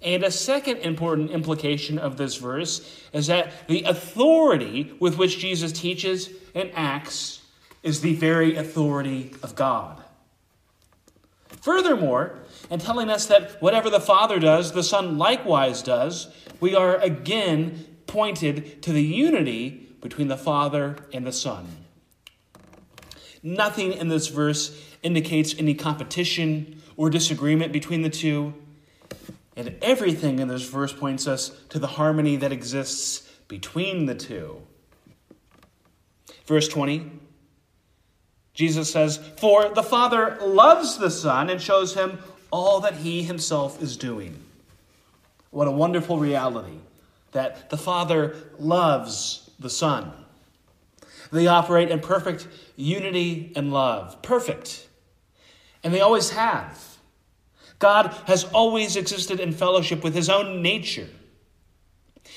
And 0.00 0.22
a 0.22 0.30
second 0.30 0.78
important 0.78 1.30
implication 1.32 1.98
of 1.98 2.16
this 2.16 2.36
verse 2.36 3.02
is 3.12 3.26
that 3.26 3.52
the 3.66 3.82
authority 3.82 4.94
with 5.00 5.18
which 5.18 5.38
Jesus 5.38 5.72
teaches 5.72 6.30
and 6.54 6.70
acts 6.74 7.42
is 7.82 8.00
the 8.00 8.14
very 8.14 8.56
authority 8.56 9.34
of 9.42 9.54
God. 9.54 10.02
Furthermore, 11.48 12.38
and 12.70 12.80
telling 12.80 13.10
us 13.10 13.26
that 13.26 13.60
whatever 13.60 13.90
the 13.90 14.00
Father 14.00 14.38
does, 14.38 14.72
the 14.72 14.82
Son 14.82 15.18
likewise 15.18 15.82
does, 15.82 16.28
we 16.60 16.74
are 16.74 16.96
again 16.96 17.86
pointed 18.06 18.82
to 18.82 18.92
the 18.92 19.02
unity 19.02 19.88
between 20.00 20.28
the 20.28 20.36
Father 20.36 20.96
and 21.12 21.26
the 21.26 21.32
Son. 21.32 21.66
Nothing 23.42 23.92
in 23.92 24.08
this 24.08 24.28
verse 24.28 24.80
indicates 25.02 25.54
any 25.58 25.74
competition 25.74 26.82
or 26.96 27.10
disagreement 27.10 27.72
between 27.72 28.02
the 28.02 28.10
two. 28.10 28.54
And 29.56 29.76
everything 29.82 30.38
in 30.38 30.48
this 30.48 30.68
verse 30.68 30.92
points 30.92 31.26
us 31.26 31.50
to 31.70 31.78
the 31.78 31.86
harmony 31.86 32.36
that 32.36 32.52
exists 32.52 33.28
between 33.48 34.06
the 34.06 34.14
two. 34.14 34.62
Verse 36.46 36.68
20 36.68 37.17
Jesus 38.58 38.90
says, 38.90 39.18
For 39.36 39.68
the 39.68 39.84
Father 39.84 40.36
loves 40.40 40.98
the 40.98 41.12
Son 41.12 41.48
and 41.48 41.62
shows 41.62 41.94
him 41.94 42.18
all 42.50 42.80
that 42.80 42.94
he 42.94 43.22
himself 43.22 43.80
is 43.80 43.96
doing. 43.96 44.36
What 45.50 45.68
a 45.68 45.70
wonderful 45.70 46.18
reality 46.18 46.78
that 47.30 47.70
the 47.70 47.78
Father 47.78 48.34
loves 48.58 49.48
the 49.60 49.70
Son. 49.70 50.10
They 51.30 51.46
operate 51.46 51.92
in 51.92 52.00
perfect 52.00 52.48
unity 52.74 53.52
and 53.54 53.72
love. 53.72 54.22
Perfect. 54.22 54.88
And 55.84 55.94
they 55.94 56.00
always 56.00 56.30
have. 56.30 56.98
God 57.78 58.12
has 58.26 58.42
always 58.42 58.96
existed 58.96 59.38
in 59.38 59.52
fellowship 59.52 60.02
with 60.02 60.16
his 60.16 60.28
own 60.28 60.62
nature. 60.62 61.08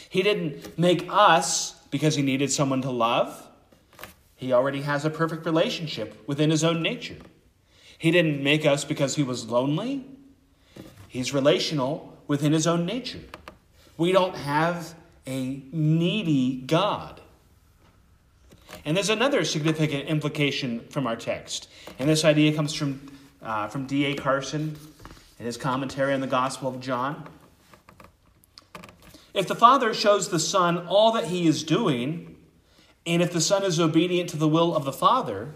He 0.07 0.21
didn't 0.21 0.77
make 0.77 1.07
us 1.09 1.73
because 1.89 2.13
he 2.13 2.21
needed 2.21 2.51
someone 2.51 2.83
to 2.83 2.91
love. 2.91 3.47
He 4.41 4.53
already 4.53 4.81
has 4.81 5.05
a 5.05 5.11
perfect 5.11 5.45
relationship 5.45 6.27
within 6.27 6.49
his 6.49 6.63
own 6.63 6.81
nature. 6.81 7.17
He 7.95 8.09
didn't 8.09 8.41
make 8.41 8.65
us 8.65 8.83
because 8.83 9.15
he 9.15 9.21
was 9.21 9.45
lonely. 9.45 10.03
He's 11.07 11.31
relational 11.31 12.17
within 12.25 12.51
his 12.51 12.65
own 12.65 12.83
nature. 12.83 13.21
We 13.97 14.11
don't 14.11 14.35
have 14.35 14.95
a 15.27 15.61
needy 15.71 16.55
God. 16.65 17.21
And 18.83 18.97
there's 18.97 19.11
another 19.11 19.45
significant 19.45 20.09
implication 20.09 20.87
from 20.89 21.05
our 21.05 21.15
text. 21.15 21.69
And 21.99 22.09
this 22.09 22.25
idea 22.25 22.55
comes 22.55 22.73
from, 22.73 22.99
uh, 23.43 23.67
from 23.67 23.85
D.A. 23.85 24.15
Carson 24.15 24.75
in 25.37 25.45
his 25.45 25.57
commentary 25.57 26.15
on 26.15 26.19
the 26.19 26.25
Gospel 26.25 26.67
of 26.67 26.79
John. 26.79 27.29
If 29.35 29.47
the 29.47 29.55
Father 29.55 29.93
shows 29.93 30.29
the 30.29 30.39
Son 30.39 30.87
all 30.87 31.11
that 31.11 31.25
he 31.25 31.45
is 31.45 31.63
doing, 31.63 32.37
and 33.05 33.21
if 33.21 33.31
the 33.31 33.41
Son 33.41 33.63
is 33.63 33.79
obedient 33.79 34.29
to 34.29 34.37
the 34.37 34.47
will 34.47 34.75
of 34.75 34.85
the 34.85 34.93
Father, 34.93 35.53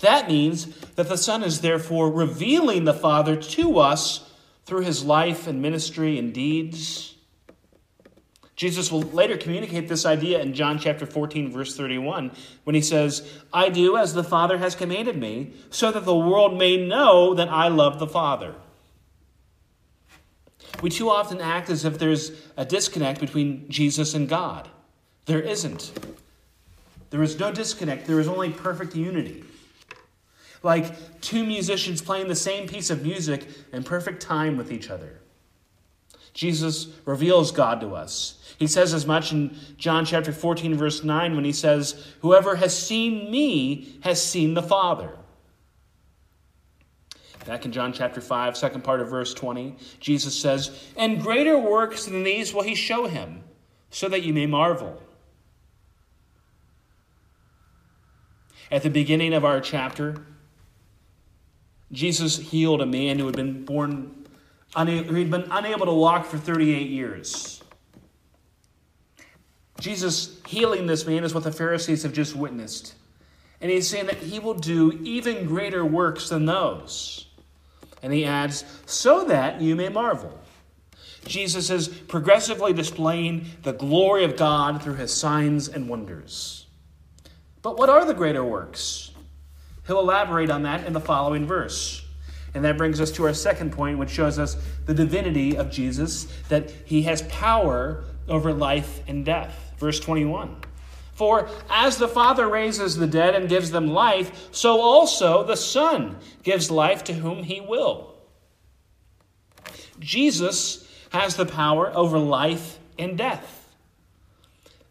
that 0.00 0.28
means 0.28 0.66
that 0.96 1.08
the 1.08 1.16
Son 1.16 1.42
is 1.42 1.60
therefore 1.60 2.10
revealing 2.10 2.84
the 2.84 2.94
Father 2.94 3.36
to 3.36 3.78
us 3.78 4.30
through 4.64 4.82
his 4.82 5.04
life 5.04 5.46
and 5.46 5.62
ministry 5.62 6.18
and 6.18 6.34
deeds. 6.34 7.14
Jesus 8.56 8.90
will 8.90 9.02
later 9.02 9.36
communicate 9.36 9.86
this 9.86 10.06
idea 10.06 10.40
in 10.40 10.54
John 10.54 10.78
chapter 10.78 11.04
14, 11.04 11.52
verse 11.52 11.76
31, 11.76 12.32
when 12.64 12.74
he 12.74 12.80
says, 12.80 13.30
I 13.52 13.68
do 13.68 13.96
as 13.96 14.14
the 14.14 14.24
Father 14.24 14.58
has 14.58 14.74
commanded 14.74 15.16
me, 15.16 15.52
so 15.70 15.92
that 15.92 16.06
the 16.06 16.16
world 16.16 16.58
may 16.58 16.76
know 16.86 17.34
that 17.34 17.48
I 17.48 17.68
love 17.68 17.98
the 17.98 18.06
Father. 18.06 18.54
We 20.82 20.90
too 20.90 21.10
often 21.10 21.40
act 21.40 21.70
as 21.70 21.84
if 21.84 21.98
there's 21.98 22.32
a 22.56 22.64
disconnect 22.64 23.20
between 23.20 23.68
Jesus 23.68 24.14
and 24.14 24.28
God. 24.28 24.68
There 25.26 25.40
isn't. 25.40 25.92
There 27.10 27.22
is 27.22 27.38
no 27.38 27.52
disconnect, 27.52 28.06
there 28.06 28.20
is 28.20 28.28
only 28.28 28.50
perfect 28.50 28.94
unity. 28.96 29.44
Like 30.62 31.20
two 31.20 31.44
musicians 31.44 32.02
playing 32.02 32.28
the 32.28 32.34
same 32.34 32.66
piece 32.68 32.90
of 32.90 33.02
music 33.02 33.46
in 33.72 33.84
perfect 33.84 34.22
time 34.22 34.56
with 34.56 34.72
each 34.72 34.90
other. 34.90 35.20
Jesus 36.34 36.88
reveals 37.06 37.50
God 37.50 37.80
to 37.80 37.94
us. 37.94 38.54
He 38.58 38.66
says 38.66 38.92
as 38.92 39.06
much 39.06 39.32
in 39.32 39.56
John 39.78 40.04
chapter 40.04 40.32
14, 40.32 40.74
verse 40.76 41.02
9, 41.02 41.34
when 41.34 41.44
he 41.44 41.52
says, 41.52 42.12
Whoever 42.20 42.56
has 42.56 42.76
seen 42.76 43.30
me 43.30 43.98
has 44.02 44.22
seen 44.22 44.54
the 44.54 44.62
Father. 44.62 45.16
Back 47.46 47.64
in 47.64 47.72
John 47.72 47.92
chapter 47.92 48.20
5, 48.20 48.56
second 48.56 48.82
part 48.82 49.00
of 49.00 49.08
verse 49.08 49.32
20, 49.32 49.76
Jesus 50.00 50.38
says, 50.38 50.84
And 50.96 51.22
greater 51.22 51.56
works 51.56 52.06
than 52.06 52.24
these 52.24 52.52
will 52.52 52.64
he 52.64 52.74
show 52.74 53.06
him, 53.06 53.44
so 53.90 54.08
that 54.08 54.22
you 54.22 54.34
may 54.34 54.46
marvel. 54.46 55.00
At 58.70 58.82
the 58.82 58.90
beginning 58.90 59.32
of 59.32 59.44
our 59.44 59.60
chapter, 59.60 60.26
Jesus 61.92 62.36
healed 62.36 62.80
a 62.80 62.86
man 62.86 63.18
who 63.18 63.26
had 63.26 63.36
been 63.36 63.64
born, 63.64 64.26
who 64.74 65.14
had 65.14 65.30
been 65.30 65.46
unable 65.50 65.86
to 65.86 65.92
walk 65.92 66.26
for 66.26 66.38
38 66.38 66.88
years. 66.88 67.62
Jesus 69.78 70.40
healing 70.46 70.86
this 70.86 71.06
man 71.06 71.22
is 71.22 71.34
what 71.34 71.44
the 71.44 71.52
Pharisees 71.52 72.02
have 72.02 72.12
just 72.12 72.34
witnessed. 72.34 72.94
And 73.60 73.70
he's 73.70 73.88
saying 73.88 74.06
that 74.06 74.16
he 74.16 74.38
will 74.38 74.54
do 74.54 74.98
even 75.04 75.46
greater 75.46 75.84
works 75.84 76.28
than 76.28 76.46
those. 76.46 77.26
And 78.02 78.12
he 78.12 78.24
adds, 78.24 78.64
so 78.84 79.24
that 79.24 79.60
you 79.60 79.74
may 79.74 79.88
marvel. 79.88 80.38
Jesus 81.24 81.70
is 81.70 81.88
progressively 81.88 82.72
displaying 82.72 83.46
the 83.62 83.72
glory 83.72 84.24
of 84.24 84.36
God 84.36 84.82
through 84.82 84.94
his 84.94 85.12
signs 85.12 85.68
and 85.68 85.88
wonders. 85.88 86.65
But 87.66 87.78
what 87.78 87.88
are 87.88 88.04
the 88.04 88.14
greater 88.14 88.44
works? 88.44 89.10
He'll 89.88 89.98
elaborate 89.98 90.50
on 90.50 90.62
that 90.62 90.86
in 90.86 90.92
the 90.92 91.00
following 91.00 91.48
verse. 91.48 92.00
And 92.54 92.64
that 92.64 92.78
brings 92.78 93.00
us 93.00 93.10
to 93.10 93.24
our 93.24 93.34
second 93.34 93.72
point, 93.72 93.98
which 93.98 94.10
shows 94.10 94.38
us 94.38 94.56
the 94.84 94.94
divinity 94.94 95.56
of 95.56 95.72
Jesus, 95.72 96.28
that 96.48 96.70
he 96.84 97.02
has 97.02 97.22
power 97.22 98.04
over 98.28 98.52
life 98.52 99.00
and 99.08 99.24
death. 99.24 99.72
Verse 99.78 99.98
21. 99.98 100.58
For 101.14 101.48
as 101.68 101.98
the 101.98 102.06
Father 102.06 102.46
raises 102.46 102.94
the 102.94 103.08
dead 103.08 103.34
and 103.34 103.48
gives 103.48 103.72
them 103.72 103.88
life, 103.88 104.46
so 104.52 104.80
also 104.80 105.42
the 105.42 105.56
Son 105.56 106.18
gives 106.44 106.70
life 106.70 107.02
to 107.02 107.14
whom 107.14 107.42
he 107.42 107.60
will. 107.60 108.14
Jesus 109.98 110.88
has 111.10 111.34
the 111.34 111.46
power 111.46 111.90
over 111.96 112.16
life 112.16 112.78
and 112.96 113.18
death. 113.18 113.65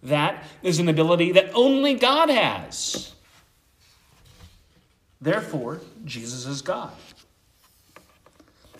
That 0.05 0.43
is 0.61 0.79
an 0.79 0.87
ability 0.87 1.31
that 1.33 1.49
only 1.53 1.95
God 1.95 2.29
has. 2.29 3.13
Therefore, 5.19 5.81
Jesus 6.03 6.45
is 6.45 6.61
God. 6.61 6.93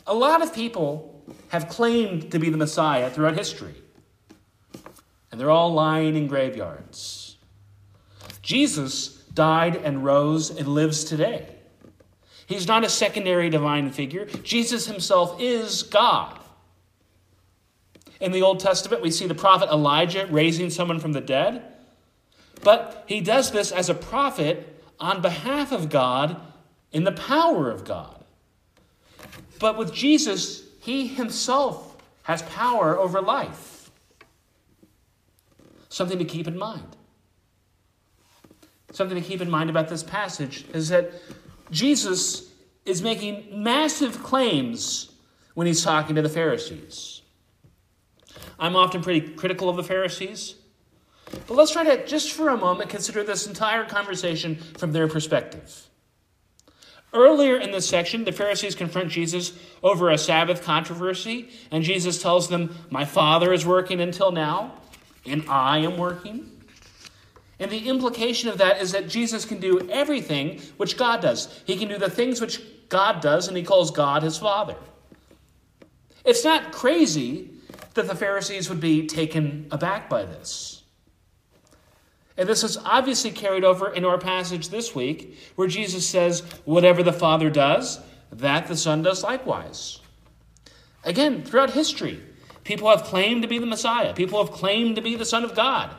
A 0.06 0.14
lot 0.14 0.44
of 0.44 0.54
people 0.54 1.24
have 1.48 1.68
claimed 1.68 2.32
to 2.32 2.38
be 2.38 2.52
the 2.52 2.58
Messiah 2.58 3.10
throughout 3.10 3.36
history, 3.36 3.74
and 5.32 5.42
they're 5.42 5.50
all 5.50 5.74
lying 5.74 6.16
in 6.16 6.28
graveyards. 6.28 7.38
Jesus 8.44 9.24
died 9.34 9.78
and 9.78 10.06
rose 10.06 10.52
and 10.52 10.68
lives 10.68 11.04
today. 11.04 11.56
He's 12.46 12.68
not 12.68 12.84
a 12.84 12.90
secondary 12.90 13.50
divine 13.50 13.90
figure. 13.90 14.26
Jesus 14.26 14.86
himself 14.86 15.42
is 15.42 15.82
God. 15.82 16.40
In 18.20 18.32
the 18.32 18.42
Old 18.42 18.60
Testament, 18.60 19.02
we 19.02 19.12
see 19.12 19.28
the 19.28 19.36
prophet 19.36 19.70
Elijah 19.70 20.28
raising 20.28 20.70
someone 20.70 21.00
from 21.00 21.14
the 21.14 21.22
dead, 21.22 21.64
but 22.64 23.04
he 23.08 23.22
does 23.22 23.52
this 23.52 23.72
as 23.72 23.90
a 23.90 23.94
prophet 23.94 24.84
on 25.00 25.22
behalf 25.22 25.72
of 25.72 25.90
God 25.90 26.40
in 26.92 27.04
the 27.04 27.12
power 27.12 27.70
of 27.70 27.84
God. 27.84 28.24
But 29.60 29.78
with 29.78 29.94
Jesus, 29.94 30.64
he 30.80 31.08
himself 31.08 31.98
has 32.24 32.42
power 32.44 32.98
over 32.98 33.22
life. 33.22 33.92
Something 35.90 36.20
to 36.20 36.26
keep 36.26 36.48
in 36.48 36.58
mind. 36.58 36.96
Something 38.92 39.22
to 39.22 39.28
keep 39.28 39.42
in 39.42 39.50
mind 39.50 39.70
about 39.70 39.90
this 39.90 40.04
passage 40.04 40.66
is 40.74 40.90
that 40.90 41.12
Jesus 41.70 42.50
is 42.86 43.02
making 43.02 43.64
massive 43.64 44.24
claims 44.24 45.12
when 45.54 45.68
he's 45.68 45.84
talking 45.84 46.16
to 46.16 46.22
the 46.22 46.30
Pharisees. 46.30 47.22
I'm 48.60 48.76
often 48.76 49.02
pretty 49.02 49.34
critical 49.34 49.70
of 49.70 49.76
the 49.76 49.84
Pharisees, 49.84 50.56
but 51.48 51.56
let's 51.56 51.72
try 51.72 51.84
to, 51.84 52.06
just 52.06 52.32
for 52.32 52.50
a 52.50 52.58
moment, 52.58 52.90
consider 52.90 53.24
this 53.24 53.48
entire 53.48 53.86
conversation 53.86 54.56
from 54.78 54.92
their 54.92 55.08
perspective. 55.08 55.90
Earlier 57.14 57.58
in 57.58 57.72
this 57.72 57.88
section, 57.88 58.26
the 58.26 58.32
Pharisees 58.32 58.76
confront 58.76 59.10
Jesus 59.10 59.58
over 59.82 60.10
a 60.10 60.18
Sabbath 60.18 60.64
controversy, 60.64 61.50
and 61.72 61.84
Jesus 61.84 62.22
tells 62.22 62.50
them, 62.50 62.76
My 62.90 63.06
Father 63.06 63.54
is 63.54 63.66
working 63.66 64.02
until 64.02 64.32
now, 64.32 64.74
and 65.26 65.46
I 65.50 65.80
am 65.80 65.98
working. 65.98 66.52
And 67.58 67.72
the 67.72 67.88
implication 67.88 68.50
of 68.50 68.58
that 68.58 68.82
is 68.82 68.92
that 68.92 69.08
Jesus 69.08 69.46
can 69.46 69.60
do 69.60 69.90
everything 69.90 70.62
which 70.76 70.98
God 70.98 71.22
does. 71.22 71.64
He 71.66 71.78
can 71.78 71.88
do 71.88 71.98
the 71.98 72.10
things 72.10 72.42
which 72.42 72.62
God 72.90 73.22
does, 73.22 73.48
and 73.48 73.56
he 73.56 73.64
calls 73.64 73.92
God 73.92 74.24
his 74.24 74.38
Father. 74.38 74.76
It's 76.26 76.44
not 76.44 76.74
crazy 76.74 77.52
that 77.96 78.08
the 78.08 78.16
Pharisees 78.16 78.70
would 78.70 78.80
be 78.80 79.08
taken 79.08 79.68
aback 79.72 80.10
by 80.10 80.24
this. 80.24 80.84
And 82.38 82.48
this 82.48 82.64
is 82.64 82.78
obviously 82.78 83.32
carried 83.32 83.64
over 83.64 83.94
into 83.94 84.10
our 84.10 84.18
passage 84.18 84.70
this 84.70 84.94
week, 84.94 85.38
where 85.56 85.68
Jesus 85.68 86.08
says, 86.08 86.42
Whatever 86.66 87.02
the 87.02 87.14
Father 87.14 87.50
does, 87.50 88.00
that 88.32 88.68
the 88.68 88.76
Son 88.76 89.02
does 89.02 89.24
likewise. 89.24 90.00
Again, 91.04 91.44
throughout 91.44 91.72
history, 91.72 92.22
people 92.64 92.90
have 92.90 93.04
claimed 93.04 93.42
to 93.44 93.48
be 93.48 93.60
the 93.60 93.66
Messiah, 93.66 94.14
people 94.14 94.44
have 94.44 94.54
claimed 94.54 94.98
to 94.98 95.02
be 95.02 95.16
the 95.16 95.26
Son 95.26 95.44
of 95.44 95.56
God. 95.56 95.96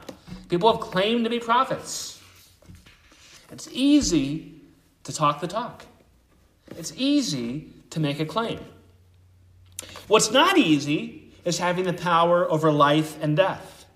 People 0.49 0.71
have 0.71 0.81
claimed 0.81 1.25
to 1.25 1.31
be 1.31 1.41
prophets. 1.41 2.21
It's 3.51 3.69
easy 3.73 4.61
to 5.05 5.13
talk 5.13 5.41
the 5.41 5.49
talk, 5.49 5.87
it's 6.77 6.93
easy 6.97 7.73
to 7.91 8.01
make 8.01 8.21
a 8.21 8.27
claim. 8.27 8.61
What's 10.09 10.31
not 10.31 10.59
easy 10.59 11.26
is 11.47 11.59
having 11.59 11.85
the 11.85 11.93
power 11.95 12.51
over 12.51 12.71
life 12.71 13.17
and 13.23 13.37
death. 13.37 13.87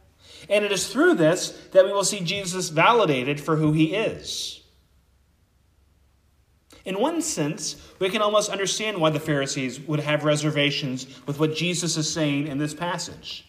And 0.49 0.65
it 0.65 0.73
is 0.73 0.89
through 0.89 1.15
this 1.15 1.51
that 1.73 1.85
we 1.85 1.93
will 1.93 2.05
see 2.05 2.21
Jesus 2.21 2.71
validated 2.71 3.41
for 3.41 3.57
who 3.57 3.73
he 3.73 3.95
is. 3.95 4.63
In 6.85 6.99
one 6.99 7.21
sense, 7.21 7.77
we 7.99 8.09
can 8.09 8.23
almost 8.23 8.51
understand 8.51 8.99
why 8.99 9.11
the 9.11 9.21
Pharisees 9.21 9.79
would 9.81 10.01
have 10.01 10.25
reservations 10.25 11.07
with 11.27 11.39
what 11.39 11.55
Jesus 11.55 11.97
is 11.99 12.11
saying 12.11 12.47
in 12.47 12.57
this 12.57 12.73
passage. 12.73 13.47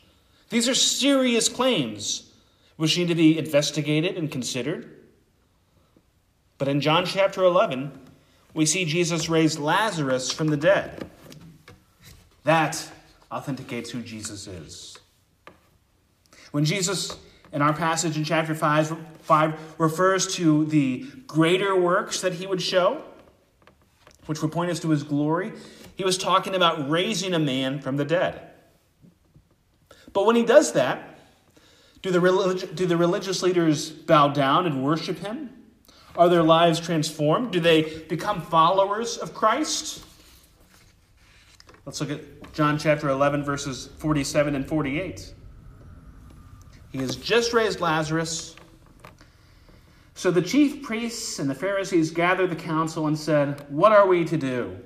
These 0.49 0.67
are 0.67 0.75
serious 0.75 1.47
claims 1.47 2.29
which 2.75 2.97
need 2.97 3.07
to 3.07 3.15
be 3.15 3.37
investigated 3.37 4.17
and 4.17 4.29
considered. 4.29 4.97
But 6.57 6.67
in 6.67 6.81
John 6.81 7.05
chapter 7.05 7.43
11, 7.43 7.91
we 8.53 8.65
see 8.65 8.83
Jesus 8.83 9.29
raise 9.29 9.57
Lazarus 9.57 10.31
from 10.31 10.47
the 10.47 10.57
dead. 10.57 11.09
That 12.43 12.91
authenticates 13.31 13.89
who 13.89 14.01
Jesus 14.01 14.47
is. 14.47 14.97
When 16.51 16.65
Jesus, 16.65 17.17
in 17.53 17.61
our 17.61 17.73
passage 17.73 18.17
in 18.17 18.23
chapter 18.23 18.53
5, 18.53 18.97
5 19.21 19.75
refers 19.77 20.35
to 20.35 20.65
the 20.65 21.05
greater 21.27 21.75
works 21.75 22.21
that 22.21 22.33
he 22.33 22.45
would 22.45 22.61
show, 22.61 23.03
which 24.25 24.41
would 24.41 24.51
point 24.51 24.69
us 24.69 24.79
to 24.81 24.89
his 24.89 25.03
glory, 25.03 25.53
he 25.95 26.03
was 26.03 26.17
talking 26.17 26.55
about 26.55 26.89
raising 26.89 27.33
a 27.33 27.39
man 27.39 27.79
from 27.79 27.97
the 27.97 28.05
dead. 28.05 28.49
But 30.13 30.25
when 30.25 30.35
he 30.35 30.43
does 30.43 30.73
that, 30.73 31.19
do 32.01 32.11
the, 32.11 32.19
relig- 32.19 32.75
do 32.75 32.85
the 32.85 32.97
religious 32.97 33.43
leaders 33.43 33.89
bow 33.89 34.29
down 34.29 34.65
and 34.65 34.83
worship 34.83 35.19
him? 35.19 35.49
Are 36.17 36.27
their 36.27 36.43
lives 36.43 36.79
transformed? 36.79 37.51
Do 37.51 37.59
they 37.59 38.03
become 38.09 38.41
followers 38.41 39.17
of 39.17 39.33
Christ? 39.33 40.03
Let's 41.85 41.99
look 41.99 42.11
at 42.11 42.53
John 42.53 42.77
chapter 42.77 43.09
11, 43.09 43.43
verses 43.43 43.89
47 43.97 44.55
and 44.55 44.67
48. 44.67 45.33
He 46.91 46.99
has 46.99 47.15
just 47.15 47.53
raised 47.53 47.79
Lazarus. 47.79 48.55
So 50.13 50.29
the 50.29 50.41
chief 50.41 50.83
priests 50.83 51.39
and 51.39 51.49
the 51.49 51.55
Pharisees 51.55 52.11
gathered 52.11 52.51
the 52.51 52.55
council 52.55 53.07
and 53.07 53.17
said, 53.17 53.65
What 53.69 53.91
are 53.91 54.05
we 54.05 54.25
to 54.25 54.37
do? 54.37 54.77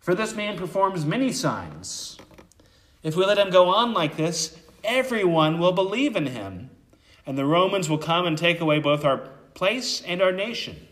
For 0.00 0.14
this 0.14 0.34
man 0.34 0.58
performs 0.58 1.06
many 1.06 1.30
signs. 1.30 2.18
If 3.02 3.14
we 3.16 3.24
let 3.24 3.38
him 3.38 3.50
go 3.50 3.68
on 3.68 3.92
like 3.92 4.16
this, 4.16 4.58
everyone 4.82 5.58
will 5.58 5.72
believe 5.72 6.16
in 6.16 6.26
him, 6.26 6.70
and 7.26 7.38
the 7.38 7.44
Romans 7.44 7.88
will 7.88 7.98
come 7.98 8.26
and 8.26 8.36
take 8.36 8.60
away 8.60 8.80
both 8.80 9.04
our 9.04 9.28
place 9.54 10.02
and 10.02 10.20
our 10.20 10.32
nation. 10.32 10.88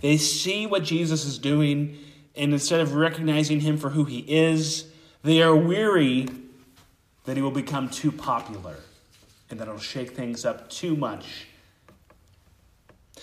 They 0.00 0.16
see 0.16 0.66
what 0.66 0.82
Jesus 0.82 1.24
is 1.24 1.38
doing, 1.38 1.98
and 2.36 2.52
instead 2.52 2.80
of 2.80 2.94
recognizing 2.94 3.60
him 3.60 3.78
for 3.78 3.90
who 3.90 4.04
he 4.04 4.18
is, 4.28 4.86
they 5.22 5.42
are 5.42 5.56
weary 5.56 6.28
that 7.24 7.36
he 7.36 7.42
will 7.42 7.50
become 7.50 7.88
too 7.88 8.12
popular 8.12 8.76
and 9.50 9.58
that 9.58 9.68
it'll 9.68 9.78
shake 9.78 10.10
things 10.10 10.44
up 10.44 10.68
too 10.68 10.96
much. 10.96 11.46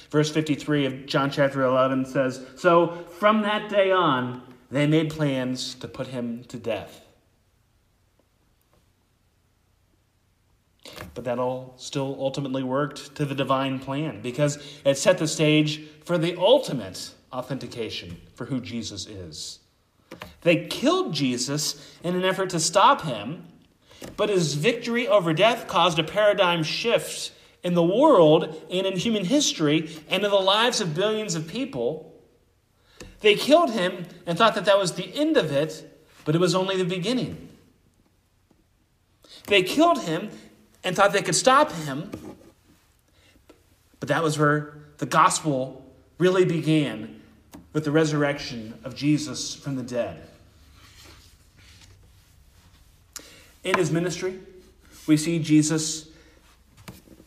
Verse 0.10 0.32
53 0.32 0.86
of 0.86 1.06
John 1.06 1.32
chapter 1.32 1.63
11 1.63 2.06
says 2.06 2.45
So 2.56 3.06
from 3.19 3.41
that 3.43 3.69
day 3.69 3.91
on, 3.91 4.41
they 4.71 4.88
made 4.88 5.10
plans 5.10 5.76
to 5.76 5.88
put 5.88 6.08
him 6.08 6.43
to 6.45 6.58
death. 6.58 7.02
But 11.13 11.26
that 11.26 11.39
all 11.39 11.76
still 11.78 12.17
ultimately 12.19 12.63
worked 12.63 13.15
to 13.15 13.26
the 13.26 13.36
divine 13.36 13.80
plan 13.80 14.21
because 14.21 14.58
it 14.84 14.97
set 14.97 15.19
the 15.19 15.28
stage 15.28 15.82
for 16.04 16.17
the 16.17 16.36
ultimate 16.38 17.12
authentication 17.34 18.17
for 18.36 18.46
who 18.46 18.62
Jesus 18.62 19.08
is. 19.08 19.60
They 20.41 20.67
killed 20.67 21.13
Jesus 21.13 21.98
in 22.04 22.15
an 22.15 22.24
effort 22.24 22.52
to 22.52 22.60
stop 22.60 23.02
him, 23.02 23.46
but 24.15 24.30
his 24.30 24.54
victory 24.54 25.08
over 25.08 25.34
death 25.34 25.67
caused 25.67 25.98
a 25.98 26.04
paradigm 26.04 26.63
shift 26.63 27.32
in 27.63 27.74
the 27.74 27.84
world 27.84 28.62
and 28.69 28.86
in 28.86 28.98
human 28.98 29.26
history 29.26 29.89
and 30.10 30.24
in 30.24 30.30
the 30.30 30.36
lives 30.36 30.82
of 30.82 30.93
billions 30.93 31.36
of 31.36 31.48
people. 31.48 32.13
They 33.22 33.36
killed 33.36 33.72
him 33.72 34.06
and 34.28 34.38
thought 34.38 34.56
that 34.56 34.65
that 34.65 34.78
was 34.78 34.93
the 34.93 35.15
end 35.15 35.38
of 35.38 35.52
it, 35.52 35.89
but 36.26 36.36
it 36.36 36.41
was 36.41 36.54
only 36.54 36.78
the 36.78 36.86
beginning. 36.86 37.50
They 39.48 39.63
killed 39.63 40.04
him 40.04 40.30
and 40.84 40.96
thought 40.96 41.13
they 41.13 41.22
could 41.22 41.36
stop 41.36 41.72
him. 41.72 42.12
But 44.00 44.10
that 44.10 44.22
was 44.22 44.38
where 44.38 44.78
the 44.98 45.06
gospel 45.06 45.86
really 46.17 46.43
began 46.43 47.22
with 47.74 47.84
the 47.84 47.92
resurrection 47.92 48.80
of 48.84 48.96
Jesus 48.96 49.56
from 49.56 49.76
the 49.76 49.84
dead. 49.84 50.28
In 53.64 53.76
his 53.78 53.92
ministry, 53.92 54.40
we 55.08 55.18
see 55.18 55.40
Jesus, 55.40 56.10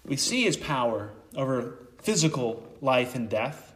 we 0.05 0.17
see 0.17 0.45
his 0.45 0.57
power 0.57 1.11
over 1.35 1.79
physical 2.01 2.67
life 2.81 3.15
and 3.15 3.29
death. 3.29 3.75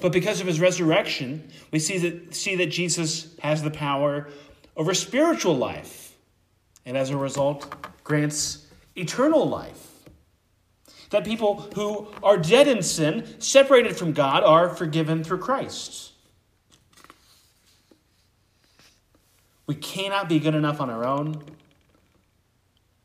But 0.00 0.12
because 0.12 0.40
of 0.40 0.46
his 0.46 0.60
resurrection, 0.60 1.48
we 1.70 1.78
see 1.78 1.98
that, 1.98 2.34
see 2.34 2.56
that 2.56 2.66
Jesus 2.66 3.36
has 3.40 3.62
the 3.62 3.70
power 3.70 4.28
over 4.76 4.92
spiritual 4.94 5.56
life, 5.56 6.14
and 6.84 6.96
as 6.96 7.10
a 7.10 7.16
result, 7.16 7.74
grants 8.02 8.66
eternal 8.96 9.48
life. 9.48 9.95
That 11.10 11.24
people 11.24 11.60
who 11.74 12.08
are 12.22 12.36
dead 12.36 12.66
in 12.66 12.82
sin, 12.82 13.40
separated 13.40 13.96
from 13.96 14.12
God, 14.12 14.42
are 14.42 14.68
forgiven 14.68 15.22
through 15.22 15.38
Christ. 15.38 16.12
We 19.66 19.74
cannot 19.74 20.28
be 20.28 20.38
good 20.38 20.54
enough 20.54 20.80
on 20.80 20.90
our 20.90 21.04
own 21.04 21.42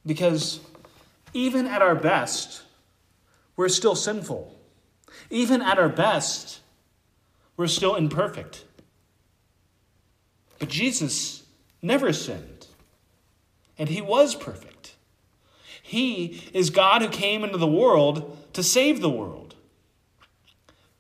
because 0.05 0.59
even 1.33 1.67
at 1.67 1.81
our 1.81 1.95
best, 1.95 2.63
we're 3.55 3.69
still 3.69 3.95
sinful. 3.95 4.57
Even 5.29 5.61
at 5.61 5.77
our 5.77 5.89
best, 5.89 6.59
we're 7.57 7.67
still 7.67 7.95
imperfect. 7.95 8.65
But 10.59 10.69
Jesus 10.69 11.43
never 11.81 12.13
sinned, 12.13 12.67
and 13.77 13.89
he 13.89 14.01
was 14.01 14.35
perfect. 14.35 14.80
He 15.81 16.49
is 16.53 16.69
God 16.69 17.01
who 17.01 17.09
came 17.09 17.43
into 17.43 17.57
the 17.57 17.67
world 17.67 18.37
to 18.53 18.63
save 18.63 19.01
the 19.01 19.09
world. 19.09 19.55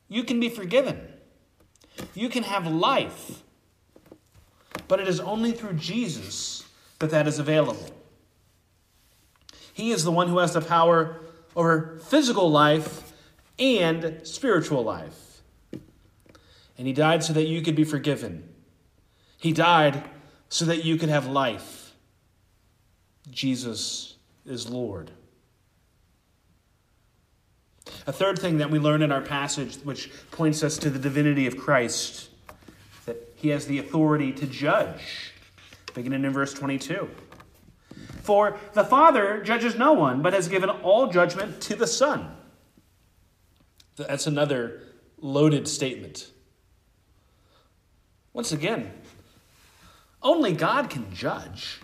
You 0.07 0.23
can 0.23 0.39
be 0.39 0.49
forgiven, 0.49 1.07
you 2.13 2.29
can 2.29 2.43
have 2.43 2.67
life, 2.67 3.43
but 4.87 4.99
it 4.99 5.07
is 5.07 5.19
only 5.19 5.51
through 5.51 5.73
Jesus 5.73 6.65
that 6.99 7.11
that 7.11 7.27
is 7.27 7.39
available. 7.39 7.89
He 9.73 9.91
is 9.91 10.03
the 10.03 10.11
one 10.11 10.27
who 10.27 10.39
has 10.39 10.53
the 10.53 10.61
power 10.61 11.21
over 11.55 11.97
physical 12.03 12.51
life 12.51 13.13
and 13.57 14.21
spiritual 14.23 14.83
life. 14.83 15.41
And 16.77 16.87
He 16.87 16.93
died 16.93 17.23
so 17.23 17.33
that 17.33 17.47
you 17.47 17.61
could 17.61 17.75
be 17.75 17.83
forgiven. 17.83 18.49
He 19.37 19.51
died 19.51 20.03
so 20.49 20.65
that 20.65 20.83
you 20.83 20.97
could 20.97 21.09
have 21.09 21.27
life. 21.27 21.93
Jesus 23.29 24.10
is 24.45 24.69
Lord. 24.69 25.11
A 28.07 28.13
third 28.13 28.39
thing 28.39 28.57
that 28.57 28.69
we 28.69 28.79
learn 28.79 29.01
in 29.01 29.11
our 29.11 29.21
passage, 29.21 29.75
which 29.83 30.11
points 30.31 30.63
us 30.63 30.77
to 30.79 30.89
the 30.89 30.99
divinity 30.99 31.47
of 31.47 31.57
Christ, 31.57 32.29
that 33.05 33.33
he 33.35 33.49
has 33.49 33.65
the 33.65 33.79
authority 33.79 34.31
to 34.33 34.47
judge, 34.47 35.33
beginning 35.93 36.23
in 36.23 36.31
verse 36.31 36.53
22. 36.53 37.09
For 38.21 38.57
the 38.73 38.83
Father 38.83 39.41
judges 39.43 39.75
no 39.75 39.93
one, 39.93 40.21
but 40.21 40.33
has 40.33 40.47
given 40.47 40.69
all 40.69 41.07
judgment 41.07 41.61
to 41.61 41.75
the 41.75 41.87
Son. 41.87 42.35
That's 43.95 44.27
another 44.27 44.81
loaded 45.19 45.67
statement. 45.67 46.31
Once 48.33 48.51
again, 48.51 48.91
only 50.23 50.53
God 50.53 50.89
can 50.89 51.13
judge. 51.13 51.79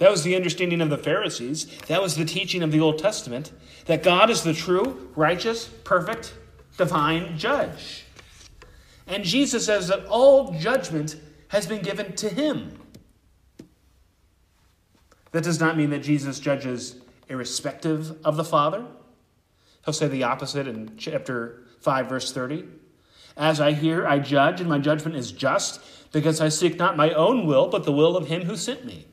That 0.00 0.10
was 0.10 0.22
the 0.22 0.34
understanding 0.34 0.80
of 0.80 0.88
the 0.88 0.96
Pharisees. 0.96 1.66
That 1.88 2.00
was 2.00 2.16
the 2.16 2.24
teaching 2.24 2.62
of 2.62 2.72
the 2.72 2.80
Old 2.80 2.98
Testament 2.98 3.52
that 3.84 4.02
God 4.02 4.30
is 4.30 4.42
the 4.42 4.54
true, 4.54 5.10
righteous, 5.14 5.68
perfect, 5.84 6.32
divine 6.78 7.36
judge. 7.36 8.04
And 9.06 9.24
Jesus 9.24 9.66
says 9.66 9.88
that 9.88 10.06
all 10.06 10.52
judgment 10.58 11.16
has 11.48 11.66
been 11.66 11.82
given 11.82 12.14
to 12.16 12.30
him. 12.30 12.78
That 15.32 15.44
does 15.44 15.60
not 15.60 15.76
mean 15.76 15.90
that 15.90 15.98
Jesus 15.98 16.40
judges 16.40 16.96
irrespective 17.28 18.16
of 18.24 18.36
the 18.36 18.44
Father. 18.44 18.86
He'll 19.84 19.92
say 19.92 20.08
the 20.08 20.24
opposite 20.24 20.66
in 20.66 20.96
chapter 20.96 21.64
5, 21.80 22.08
verse 22.08 22.32
30. 22.32 22.64
As 23.36 23.60
I 23.60 23.72
hear, 23.72 24.06
I 24.06 24.18
judge, 24.18 24.62
and 24.62 24.70
my 24.70 24.78
judgment 24.78 25.16
is 25.16 25.30
just, 25.30 25.78
because 26.10 26.40
I 26.40 26.48
seek 26.48 26.78
not 26.78 26.96
my 26.96 27.12
own 27.12 27.46
will, 27.46 27.68
but 27.68 27.84
the 27.84 27.92
will 27.92 28.16
of 28.16 28.28
him 28.28 28.44
who 28.44 28.56
sent 28.56 28.86
me. 28.86 29.06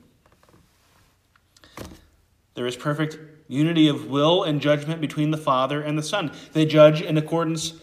There 2.57 2.65
is 2.65 2.75
perfect 2.75 3.19
unity 3.47 3.87
of 3.87 4.07
will 4.07 4.43
and 4.43 4.59
judgment 4.59 4.99
between 4.99 5.29
the 5.29 5.37
Father 5.37 5.79
and 5.79 5.95
the 5.95 6.01
Son. 6.01 6.31
They 6.53 6.65
judge 6.65 7.03
in 7.03 7.15
accordance 7.15 7.73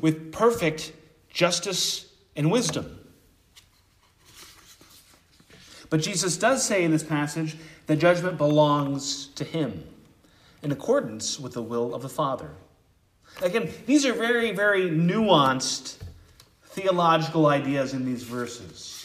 with 0.00 0.32
perfect 0.32 0.92
justice 1.30 2.12
and 2.34 2.50
wisdom. 2.50 2.98
But 5.88 6.00
Jesus 6.02 6.36
does 6.36 6.64
say 6.64 6.82
in 6.82 6.90
this 6.90 7.04
passage 7.04 7.54
that 7.86 8.00
judgment 8.00 8.36
belongs 8.36 9.28
to 9.36 9.44
him 9.44 9.84
in 10.64 10.72
accordance 10.72 11.38
with 11.38 11.52
the 11.52 11.62
will 11.62 11.94
of 11.94 12.02
the 12.02 12.08
Father. 12.08 12.50
Again, 13.40 13.70
these 13.86 14.04
are 14.04 14.14
very, 14.14 14.50
very 14.50 14.90
nuanced 14.90 15.98
theological 16.70 17.46
ideas 17.46 17.94
in 17.94 18.04
these 18.04 18.24
verses. 18.24 19.03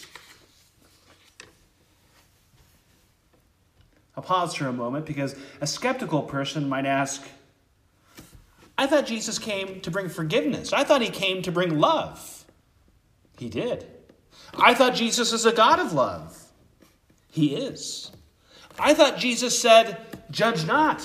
I'll 4.20 4.24
pause 4.24 4.54
for 4.54 4.68
a 4.68 4.74
moment 4.74 5.06
because 5.06 5.34
a 5.62 5.66
skeptical 5.66 6.24
person 6.24 6.68
might 6.68 6.86
ask 6.86 7.26
I 8.78 8.86
thought 8.86 9.06
Jesus 9.06 9.40
came 9.40 9.80
to 9.80 9.92
bring 9.92 10.10
forgiveness, 10.10 10.74
I 10.74 10.84
thought 10.84 11.02
he 11.02 11.10
came 11.10 11.42
to 11.44 11.54
bring 11.54 11.80
love. 11.80 12.44
He 13.38 13.48
did. 13.48 13.88
I 14.58 14.74
thought 14.74 14.94
Jesus 14.94 15.32
is 15.32 15.46
a 15.46 15.54
God 15.54 15.80
of 15.80 15.94
love. 15.94 16.38
He 17.32 17.56
is. 17.56 18.12
I 18.78 18.94
thought 18.94 19.18
Jesus 19.18 19.58
said, 19.58 19.98
Judge 20.32 20.66
not. 20.66 21.02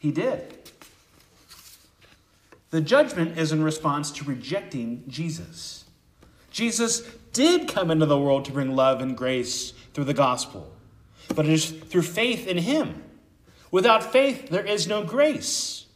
He 0.00 0.10
did. 0.10 0.58
The 2.70 2.80
judgment 2.80 3.38
is 3.38 3.52
in 3.52 3.62
response 3.62 4.10
to 4.12 4.24
rejecting 4.24 5.04
Jesus. 5.06 5.84
Jesus 6.50 7.02
did 7.32 7.68
come 7.68 7.88
into 7.92 8.06
the 8.06 8.18
world 8.18 8.46
to 8.46 8.52
bring 8.52 8.74
love 8.74 9.00
and 9.00 9.16
grace 9.16 9.74
through 9.94 10.04
the 10.04 10.14
gospel, 10.14 10.71
but 11.34 11.46
it 11.46 11.52
is 11.52 11.70
through 11.70 12.02
faith 12.02 12.46
in 12.46 12.58
Him. 12.58 13.02
Without 13.70 14.12
faith, 14.12 14.50
there 14.50 14.64
is 14.64 14.86
no 14.86 15.02
grace. 15.02 15.86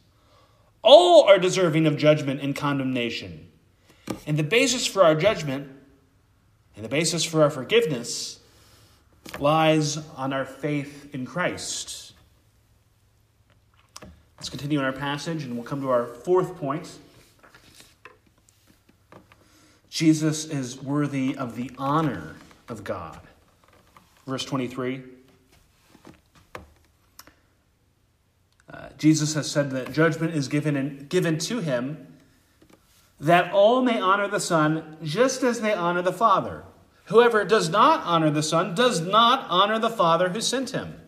All 0.81 1.23
are 1.23 1.37
deserving 1.37 1.85
of 1.85 1.97
judgment 1.97 2.41
and 2.41 2.55
condemnation. 2.55 3.49
And 4.25 4.37
the 4.37 4.43
basis 4.43 4.87
for 4.87 5.03
our 5.03 5.15
judgment 5.15 5.69
and 6.75 6.85
the 6.85 6.89
basis 6.89 7.23
for 7.23 7.43
our 7.43 7.49
forgiveness 7.49 8.39
lies 9.39 9.97
on 10.15 10.31
our 10.33 10.45
faith 10.45 11.13
in 11.13 11.25
Christ. 11.25 12.13
Let's 14.37 14.49
continue 14.49 14.79
in 14.79 14.85
our 14.85 14.93
passage 14.93 15.43
and 15.43 15.55
we'll 15.55 15.65
come 15.65 15.81
to 15.81 15.89
our 15.89 16.05
fourth 16.05 16.55
point. 16.57 16.99
Jesus 19.89 20.45
is 20.45 20.81
worthy 20.81 21.35
of 21.35 21.55
the 21.55 21.71
honor 21.77 22.35
of 22.69 22.83
God. 22.83 23.19
Verse 24.25 24.45
23. 24.45 25.03
Uh, 28.71 28.89
Jesus 28.97 29.33
has 29.33 29.49
said 29.49 29.71
that 29.71 29.93
judgment 29.93 30.33
is 30.33 30.47
given, 30.47 30.75
in, 30.75 31.07
given 31.07 31.37
to 31.39 31.59
him 31.59 32.07
that 33.19 33.51
all 33.51 33.81
may 33.81 33.99
honor 33.99 34.27
the 34.27 34.39
Son 34.39 34.97
just 35.03 35.43
as 35.43 35.61
they 35.61 35.73
honor 35.73 36.01
the 36.01 36.13
Father. 36.13 36.63
Whoever 37.05 37.45
does 37.45 37.69
not 37.69 38.03
honor 38.03 38.29
the 38.29 38.43
Son 38.43 38.75
does 38.75 38.99
not 39.01 39.47
honor 39.49 39.79
the 39.79 39.89
Father 39.89 40.29
who 40.29 40.41
sent 40.41 40.71
him. 40.71 40.99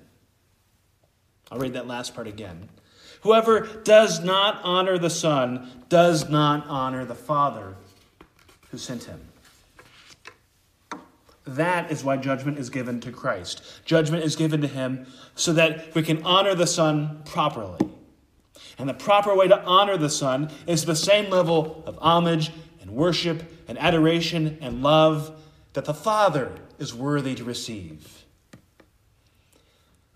I'll 1.51 1.59
read 1.59 1.73
that 1.73 1.87
last 1.87 2.15
part 2.15 2.27
again. 2.27 2.69
Whoever 3.21 3.61
does 3.83 4.23
not 4.23 4.61
honor 4.63 4.97
the 4.97 5.09
Son 5.09 5.83
does 5.89 6.29
not 6.29 6.65
honor 6.67 7.03
the 7.03 7.15
Father 7.15 7.75
who 8.71 8.77
sent 8.77 9.03
him. 9.03 9.28
That 11.55 11.91
is 11.91 12.03
why 12.03 12.17
judgment 12.17 12.59
is 12.59 12.69
given 12.69 12.99
to 13.01 13.11
Christ. 13.11 13.61
Judgment 13.85 14.23
is 14.23 14.35
given 14.35 14.61
to 14.61 14.67
him 14.67 15.07
so 15.35 15.53
that 15.53 15.93
we 15.95 16.03
can 16.03 16.23
honor 16.23 16.55
the 16.55 16.67
Son 16.67 17.21
properly. 17.25 17.89
And 18.77 18.87
the 18.87 18.93
proper 18.93 19.35
way 19.35 19.47
to 19.47 19.61
honor 19.63 19.97
the 19.97 20.09
Son 20.09 20.51
is 20.67 20.85
the 20.85 20.95
same 20.95 21.29
level 21.29 21.83
of 21.85 21.97
homage 22.01 22.51
and 22.81 22.91
worship 22.91 23.43
and 23.67 23.77
adoration 23.77 24.57
and 24.61 24.81
love 24.81 25.35
that 25.73 25.85
the 25.85 25.93
Father 25.93 26.51
is 26.77 26.93
worthy 26.93 27.35
to 27.35 27.43
receive. 27.43 28.25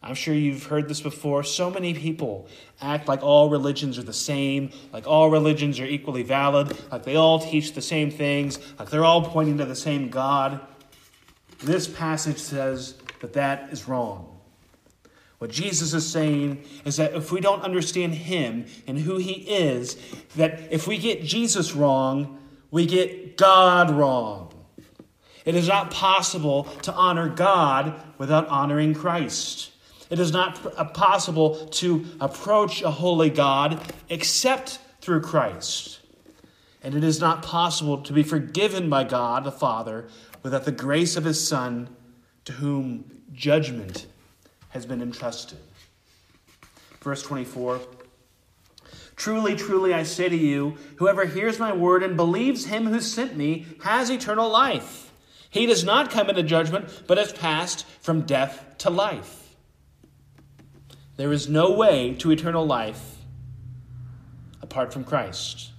I'm 0.03 0.15
sure 0.15 0.33
you've 0.33 0.65
heard 0.65 0.89
this 0.89 0.99
before. 0.99 1.43
So 1.43 1.69
many 1.69 1.93
people 1.93 2.49
act 2.81 3.07
like 3.07 3.23
all 3.23 3.49
religions 3.49 3.97
are 3.97 4.03
the 4.03 4.11
same, 4.11 4.71
like 4.91 5.07
all 5.07 5.29
religions 5.29 5.79
are 5.79 5.85
equally 5.85 6.23
valid, 6.23 6.77
like 6.91 7.03
they 7.03 7.15
all 7.15 7.39
teach 7.39 7.73
the 7.73 7.81
same 7.81 8.11
things, 8.11 8.59
like 8.77 8.89
they're 8.89 9.05
all 9.05 9.23
pointing 9.23 9.57
to 9.59 9.65
the 9.65 9.77
same 9.77 10.09
God. 10.09 10.59
This 11.61 11.87
passage 11.87 12.37
says 12.37 12.95
that 13.21 13.33
that 13.33 13.71
is 13.71 13.87
wrong. 13.87 14.29
What 15.37 15.51
Jesus 15.51 15.93
is 15.93 16.09
saying 16.09 16.63
is 16.85 16.95
that 16.97 17.13
if 17.13 17.31
we 17.31 17.41
don't 17.41 17.61
understand 17.63 18.13
Him 18.15 18.65
and 18.87 18.97
who 18.97 19.17
He 19.17 19.33
is, 19.33 19.97
that 20.37 20.71
if 20.71 20.87
we 20.87 20.97
get 20.97 21.23
Jesus 21.23 21.73
wrong, 21.73 22.39
we 22.71 22.85
get 22.85 23.35
God 23.37 23.91
wrong. 23.91 24.53
It 25.45 25.55
is 25.55 25.67
not 25.67 25.91
possible 25.91 26.63
to 26.83 26.93
honor 26.93 27.27
God 27.27 27.99
without 28.17 28.47
honoring 28.47 28.93
Christ. 28.93 29.71
It 30.09 30.19
is 30.19 30.31
not 30.31 30.59
uh, 30.77 30.85
possible 30.85 31.67
to 31.67 32.05
approach 32.21 32.81
a 32.81 32.91
holy 32.91 33.29
God 33.29 33.81
except 34.09 34.79
through 35.01 35.21
Christ. 35.21 35.99
And 36.83 36.95
it 36.95 37.03
is 37.03 37.21
not 37.21 37.43
possible 37.43 37.99
to 37.99 38.13
be 38.13 38.23
forgiven 38.23 38.89
by 38.89 39.05
God 39.05 39.45
the 39.45 39.51
Father 39.51 40.07
without 40.41 40.65
the 40.65 40.71
grace 40.71 41.15
of 41.15 41.23
his 41.23 41.45
Son, 41.45 41.95
to 42.45 42.53
whom 42.53 43.21
judgment 43.31 44.05
has 44.69 44.85
been 44.85 45.01
entrusted. 45.01 45.59
Verse 47.01 47.23
24 47.23 47.79
Truly, 49.15 49.55
truly, 49.55 49.93
I 49.93 50.03
say 50.03 50.27
to 50.27 50.35
you, 50.35 50.75
whoever 50.97 51.25
hears 51.25 51.59
my 51.59 51.71
word 51.71 52.03
and 52.03 52.17
believes 52.17 52.65
him 52.65 52.87
who 52.87 52.99
sent 52.99 53.37
me 53.37 53.65
has 53.83 54.09
eternal 54.09 54.49
life. 54.49 55.11
He 55.49 55.67
does 55.67 55.83
not 55.83 56.09
come 56.09 56.29
into 56.29 56.41
judgment, 56.41 57.03
but 57.07 57.19
has 57.19 57.31
passed 57.31 57.85
from 58.01 58.21
death 58.21 58.65
to 58.79 58.89
life. 58.89 59.55
There 61.15 61.31
is 61.31 61.47
no 61.47 61.71
way 61.71 62.15
to 62.15 62.31
eternal 62.31 62.65
life 62.65 63.17
apart 64.63 64.91
from 64.91 65.03
Christ. 65.03 65.71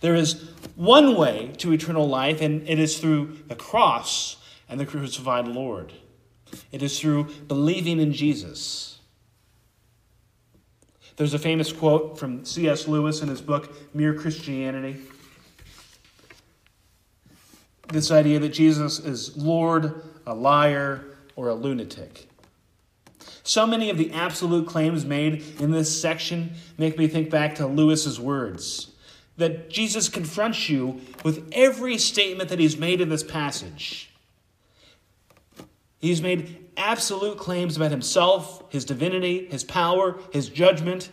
There 0.00 0.14
is 0.14 0.50
one 0.76 1.16
way 1.16 1.52
to 1.58 1.72
eternal 1.72 2.08
life, 2.08 2.40
and 2.40 2.68
it 2.68 2.78
is 2.78 2.98
through 2.98 3.38
the 3.48 3.56
cross 3.56 4.36
and 4.68 4.78
the 4.78 4.86
crucified 4.86 5.48
Lord. 5.48 5.92
It 6.70 6.82
is 6.82 6.98
through 6.98 7.24
believing 7.46 8.00
in 8.00 8.12
Jesus. 8.12 9.00
There's 11.16 11.34
a 11.34 11.38
famous 11.38 11.72
quote 11.72 12.18
from 12.18 12.44
C.S. 12.44 12.86
Lewis 12.86 13.22
in 13.22 13.28
his 13.28 13.40
book, 13.40 13.74
Mere 13.92 14.14
Christianity. 14.14 14.98
This 17.88 18.10
idea 18.10 18.38
that 18.38 18.50
Jesus 18.50 19.00
is 19.00 19.36
Lord, 19.36 20.02
a 20.26 20.34
liar, 20.34 21.16
or 21.34 21.48
a 21.48 21.54
lunatic. 21.54 22.28
So 23.42 23.66
many 23.66 23.90
of 23.90 23.98
the 23.98 24.12
absolute 24.12 24.68
claims 24.68 25.04
made 25.04 25.42
in 25.58 25.70
this 25.70 26.00
section 26.00 26.52
make 26.76 26.98
me 26.98 27.08
think 27.08 27.30
back 27.30 27.56
to 27.56 27.66
Lewis's 27.66 28.20
words 28.20 28.92
that 29.38 29.70
Jesus 29.70 30.08
confronts 30.08 30.68
you 30.68 31.00
with 31.24 31.48
every 31.52 31.96
statement 31.96 32.50
that 32.50 32.58
he's 32.58 32.76
made 32.76 33.00
in 33.00 33.08
this 33.08 33.22
passage. 33.22 34.10
He's 36.00 36.20
made 36.20 36.66
absolute 36.76 37.38
claims 37.38 37.76
about 37.76 37.90
himself, 37.90 38.62
his 38.70 38.84
divinity, 38.84 39.46
his 39.46 39.64
power, 39.64 40.18
his 40.32 40.48
judgment, 40.48 41.08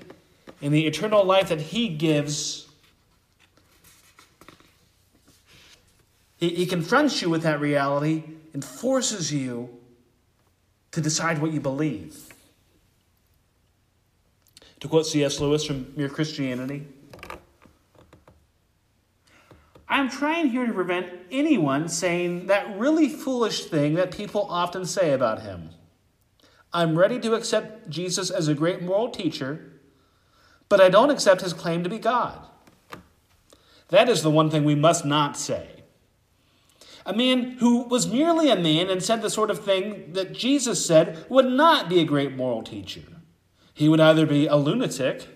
and 0.61 0.73
the 0.73 0.85
eternal 0.85 1.23
life 1.23 1.49
that 1.49 1.61
he 1.61 1.87
gives. 1.87 2.67
He, 6.37 6.49
he 6.49 6.65
confronts 6.65 7.21
you 7.21 7.29
with 7.29 7.43
that 7.43 7.59
reality 7.59 8.23
and 8.53 8.65
forces 8.65 9.31
you 9.31 9.69
to 10.91 11.01
decide 11.01 11.39
what 11.39 11.51
you 11.51 11.59
believe. 11.59 12.33
To 14.79 14.87
quote 14.87 15.05
C.S. 15.05 15.39
Lewis 15.39 15.65
from 15.65 15.93
Mere 15.95 16.09
Christianity, 16.09 16.87
I'm 19.87 20.09
trying 20.09 20.49
here 20.49 20.65
to 20.65 20.73
prevent 20.73 21.13
anyone 21.31 21.87
saying 21.87 22.47
that 22.47 22.77
really 22.77 23.07
foolish 23.07 23.65
thing 23.65 23.93
that 23.95 24.11
people 24.11 24.47
often 24.49 24.85
say 24.85 25.13
about 25.13 25.43
him. 25.43 25.69
I'm 26.73 26.97
ready 26.97 27.19
to 27.19 27.35
accept 27.35 27.89
Jesus 27.89 28.29
as 28.29 28.47
a 28.47 28.53
great 28.53 28.81
moral 28.81 29.09
teacher, 29.09 29.73
but 30.67 30.81
I 30.81 30.89
don't 30.89 31.11
accept 31.11 31.41
his 31.41 31.53
claim 31.53 31.83
to 31.83 31.89
be 31.89 31.99
God. 31.99 32.45
That 33.89 34.09
is 34.09 34.23
the 34.23 34.31
one 34.31 34.49
thing 34.49 34.63
we 34.63 34.75
must 34.75 35.05
not 35.05 35.37
say. 35.37 35.83
A 37.05 37.13
man 37.13 37.51
who 37.59 37.83
was 37.83 38.11
merely 38.11 38.49
a 38.49 38.55
man 38.55 38.89
and 38.89 39.01
said 39.01 39.21
the 39.21 39.29
sort 39.29 39.51
of 39.51 39.63
thing 39.63 40.13
that 40.13 40.33
Jesus 40.33 40.83
said 40.83 41.23
would 41.29 41.45
not 41.45 41.87
be 41.87 41.99
a 41.99 42.05
great 42.05 42.35
moral 42.35 42.63
teacher. 42.63 43.03
He 43.75 43.87
would 43.87 43.99
either 43.99 44.25
be 44.25 44.47
a 44.47 44.55
lunatic, 44.55 45.27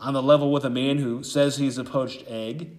on 0.00 0.14
the 0.14 0.22
level 0.22 0.50
with 0.50 0.64
a 0.64 0.70
man 0.70 0.98
who 0.98 1.22
says 1.22 1.58
he's 1.58 1.78
a 1.78 1.84
poached 1.84 2.24
egg, 2.26 2.78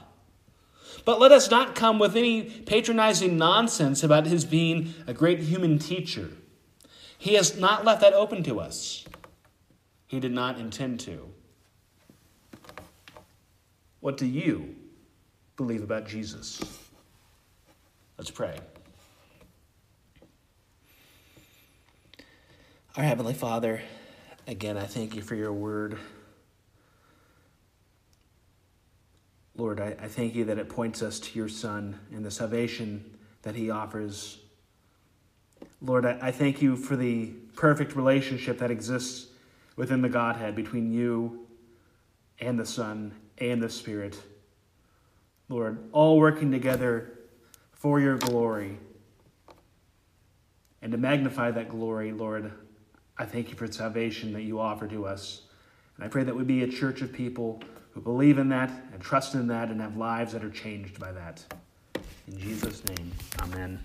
But 1.03 1.19
let 1.19 1.31
us 1.31 1.49
not 1.49 1.75
come 1.75 1.99
with 1.99 2.15
any 2.15 2.43
patronizing 2.43 3.37
nonsense 3.37 4.03
about 4.03 4.27
his 4.27 4.45
being 4.45 4.93
a 5.07 5.13
great 5.13 5.39
human 5.39 5.79
teacher. 5.79 6.29
He 7.17 7.33
has 7.35 7.57
not 7.57 7.85
left 7.85 8.01
that 8.01 8.13
open 8.13 8.43
to 8.43 8.59
us. 8.59 9.05
He 10.07 10.19
did 10.19 10.31
not 10.31 10.59
intend 10.59 10.99
to. 11.01 11.31
What 13.99 14.17
do 14.17 14.25
you 14.25 14.75
believe 15.55 15.83
about 15.83 16.07
Jesus? 16.07 16.61
Let's 18.17 18.31
pray. 18.31 18.59
Our 22.97 23.03
Heavenly 23.03 23.33
Father, 23.33 23.81
again, 24.47 24.77
I 24.77 24.85
thank 24.85 25.15
you 25.15 25.21
for 25.21 25.35
your 25.35 25.53
word. 25.53 25.97
Lord, 29.71 29.79
I, 29.79 30.03
I 30.03 30.09
thank 30.09 30.35
you 30.35 30.43
that 30.43 30.57
it 30.57 30.67
points 30.67 31.01
us 31.01 31.17
to 31.21 31.39
your 31.39 31.47
Son 31.47 31.97
and 32.11 32.25
the 32.25 32.29
salvation 32.29 33.17
that 33.43 33.55
he 33.55 33.69
offers. 33.69 34.39
Lord, 35.81 36.05
I, 36.05 36.17
I 36.21 36.31
thank 36.31 36.61
you 36.61 36.75
for 36.75 36.97
the 36.97 37.27
perfect 37.55 37.95
relationship 37.95 38.59
that 38.59 38.69
exists 38.69 39.27
within 39.77 40.01
the 40.01 40.09
Godhead 40.09 40.57
between 40.57 40.91
you 40.91 41.47
and 42.41 42.59
the 42.59 42.65
Son 42.65 43.13
and 43.37 43.63
the 43.63 43.69
Spirit. 43.69 44.21
Lord, 45.47 45.81
all 45.93 46.19
working 46.19 46.51
together 46.51 47.19
for 47.71 48.01
your 48.01 48.17
glory. 48.17 48.77
And 50.81 50.91
to 50.91 50.97
magnify 50.97 51.51
that 51.51 51.69
glory, 51.69 52.11
Lord, 52.11 52.51
I 53.17 53.23
thank 53.23 53.47
you 53.51 53.55
for 53.55 53.67
the 53.67 53.73
salvation 53.73 54.33
that 54.33 54.41
you 54.41 54.59
offer 54.59 54.85
to 54.89 55.05
us. 55.05 55.43
And 55.95 56.03
I 56.03 56.09
pray 56.09 56.25
that 56.25 56.35
we 56.35 56.43
be 56.43 56.63
a 56.63 56.67
church 56.67 57.01
of 57.01 57.13
people 57.13 57.63
who 57.91 58.01
believe 58.01 58.37
in 58.37 58.49
that 58.49 58.71
and 58.93 59.01
trust 59.01 59.35
in 59.35 59.47
that 59.47 59.69
and 59.69 59.81
have 59.81 59.97
lives 59.97 60.33
that 60.33 60.43
are 60.43 60.49
changed 60.49 60.99
by 60.99 61.11
that. 61.11 61.43
In 62.27 62.37
Jesus' 62.37 62.83
name, 62.85 63.11
amen. 63.41 63.79